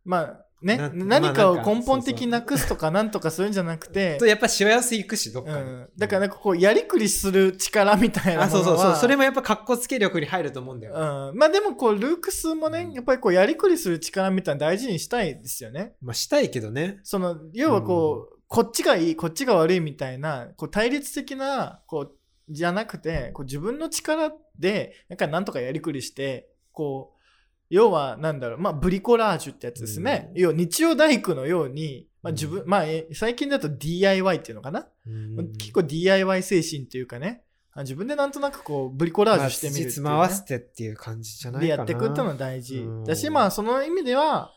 [0.04, 5.58] まあねな何かを根本的になくすとかなんとかするんじゃなくて と、やっぱしわ寄せいくし、どっかに。
[5.58, 8.96] うん、だからなんかこうやりくりする力みたいなあ、ものはそうそうそう。
[9.02, 10.94] それもやっぱ格好つけ力に入ると思うんだよ。
[10.94, 17.00] うん、まあでもこうルークスもねやっぱりこうやりくりする力みたいなの大事にしたいですよねまあしたいけどね。
[17.04, 22.12] その要はこう、こっちがいいこっちが悪いみたいなこう対立的なこう
[22.50, 27.16] じゃなくてこう自分の力でなんかなんとかやりくりしてこう
[27.70, 30.42] 要はなんだろうまあブリコラージュってやつですね、うん。
[30.42, 34.88] 要は日曜大工のように、まあ、自分、うんまあえ最近だと DIY っていうのかな、
[35.58, 37.44] 結構 DIY 精神っていうかね。
[37.78, 40.10] あ自分でなんとなくこうブリコラージュしてみるっていう、ね。
[40.10, 41.76] まあ、つじつま合わせてっていう感じじゃないかな。
[41.76, 42.78] でやっていくっていうのは大事。
[42.78, 43.04] うん。
[43.04, 44.54] だし、まあその意味では、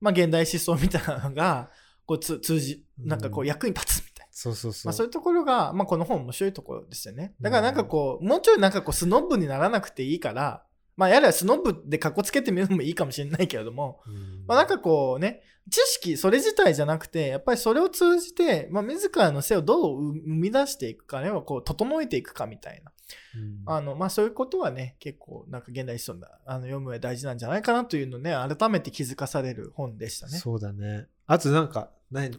[0.00, 1.70] まあ現代思想みたいなのが、
[2.06, 4.11] こうつ通じ、なんかこううん役に立つみ。
[4.34, 4.88] そうそうそう。
[4.88, 7.34] まあそういうところが、まあこの本面白いところですよね。
[7.40, 10.64] だからなんかこう、もうちょいなんかこうスノブにならなくていいから、
[10.96, 22.92] まあ、やれはスノブで格好つけてみるのもいいかもしれないけれども、うんまあ、なんかこうね、知識、それ自体じゃなくて、やっぱりそれを通じて、まあ、自らの性をどう生み出していくかね、こう、整えていくかみたいな。
[23.36, 30.38] うんあの、まあ、そういうことはね、結構、なんか現代思想だ、あの、読む上で大事なんじゃないかなというのをね、改めて気づかされる本でしたね。
[30.38, 31.06] そうだね。
[31.26, 32.34] あとなんか、何？
[32.34, 32.38] い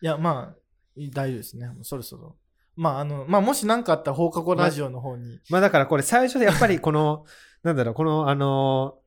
[0.00, 0.63] や、まあ、
[0.96, 1.70] 大丈夫ですね。
[1.82, 2.36] そろそろ。
[2.76, 5.38] まあ、あの、まあ、もし何かあったら放課後ラジオの方に。
[5.48, 7.24] まあだからこれ最初でやっぱりこの、
[7.62, 9.04] なんだろう、このあのー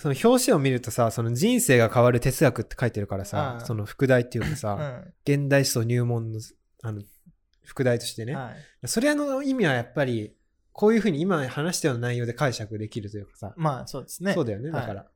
[0.00, 5.12] その表紙を見るとさ、その人生が変わる哲学って書いてるからさその副題っていうかうさ、ん。
[5.26, 6.40] 現代思想入門の
[6.84, 7.02] あの
[7.64, 8.52] 副題としてね、は
[8.84, 8.88] い。
[8.88, 10.36] それの意味はやっぱり、
[10.72, 14.34] こういうふうに今話したような内容で解釈できるというかさ、まあ、そうですね。
[14.34, 15.06] そうだよね、はいだから。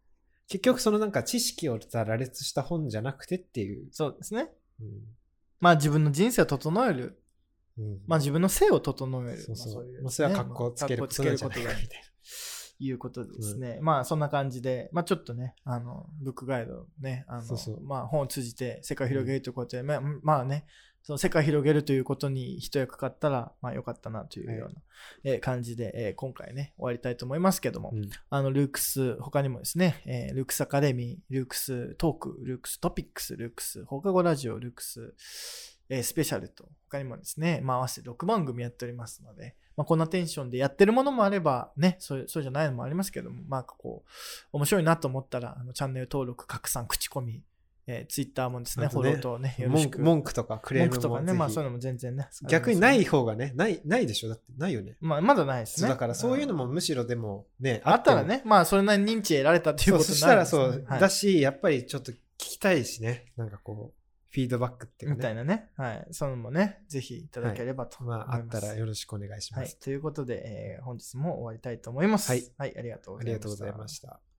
[0.48, 3.86] 結局そのなんか知識をさ羅列した本じゃなくてっていう。
[3.92, 4.48] そうですね。
[4.80, 4.88] うん
[5.62, 7.22] まあ、自分の人生を整える。
[7.78, 9.38] うんまあ、自分の生を整える。
[9.38, 9.86] そうそう。
[9.86, 12.02] いまあ、それは格好つけるまあことなんじゃないかみたい
[12.80, 13.78] いうことですね。
[13.80, 20.66] まあそんな感じで、まあちょっとね、あの、ブックガイドね、あの、まあ本を通じて世界を広げるということで、まあまあね、
[21.02, 24.80] その世界を広げるということに一役買ったら、まあよかったなというような、
[25.24, 27.98] えー感じで、えー今回ね、終わりたいと思いますけども、な。
[27.98, 35.14] うんあの、ルークス、他にもですね、えールークスアカデミー、ルークストーク、ルークストピックス、ルークス放課後ラジオ、ルークス、
[35.88, 44.08] えースペシャルと、他にもですね、まあ、合わせて6番組やっておりますので、まあ、こんなテンションでやってるものもあれば、ね、そうそうじゃないのもありますけども、まあ、こう、
[44.52, 47.42] 面白いなと思ったら、あのチャンネル登録、拡散、口コミ、
[47.86, 50.00] えー、ツイッターもですね、フォローとね、よろしく。
[50.00, 52.28] 文句とかクレームとかね、まあそういうのも全然ね。
[52.48, 54.28] 逆にない方がね、ない、ないでしょ？
[54.28, 54.96] だってないよね。
[55.00, 55.88] まあ、まだないですね。
[55.88, 65.68] だからそういうのももむしろでもね、あったらね、まあそれなりに認知得られたっていうことそうそしたらになるんですねそう、はいだし、やっぱりちょっと聞きたいしね、なんかこう、フィードバックっていうみかね、たいなね。
[65.76, 66.06] はい。
[66.12, 68.36] そういうのもね、ぜひいただければと思いまます。
[68.36, 69.60] あ、あったらよろしくお願いします。。
[69.60, 72.30] はいということで、えー本日も終わりたいと思います。
[72.30, 72.44] はい。
[72.56, 73.38] はい、ありがとうごあざいました。
[73.38, 74.31] りがとうございました。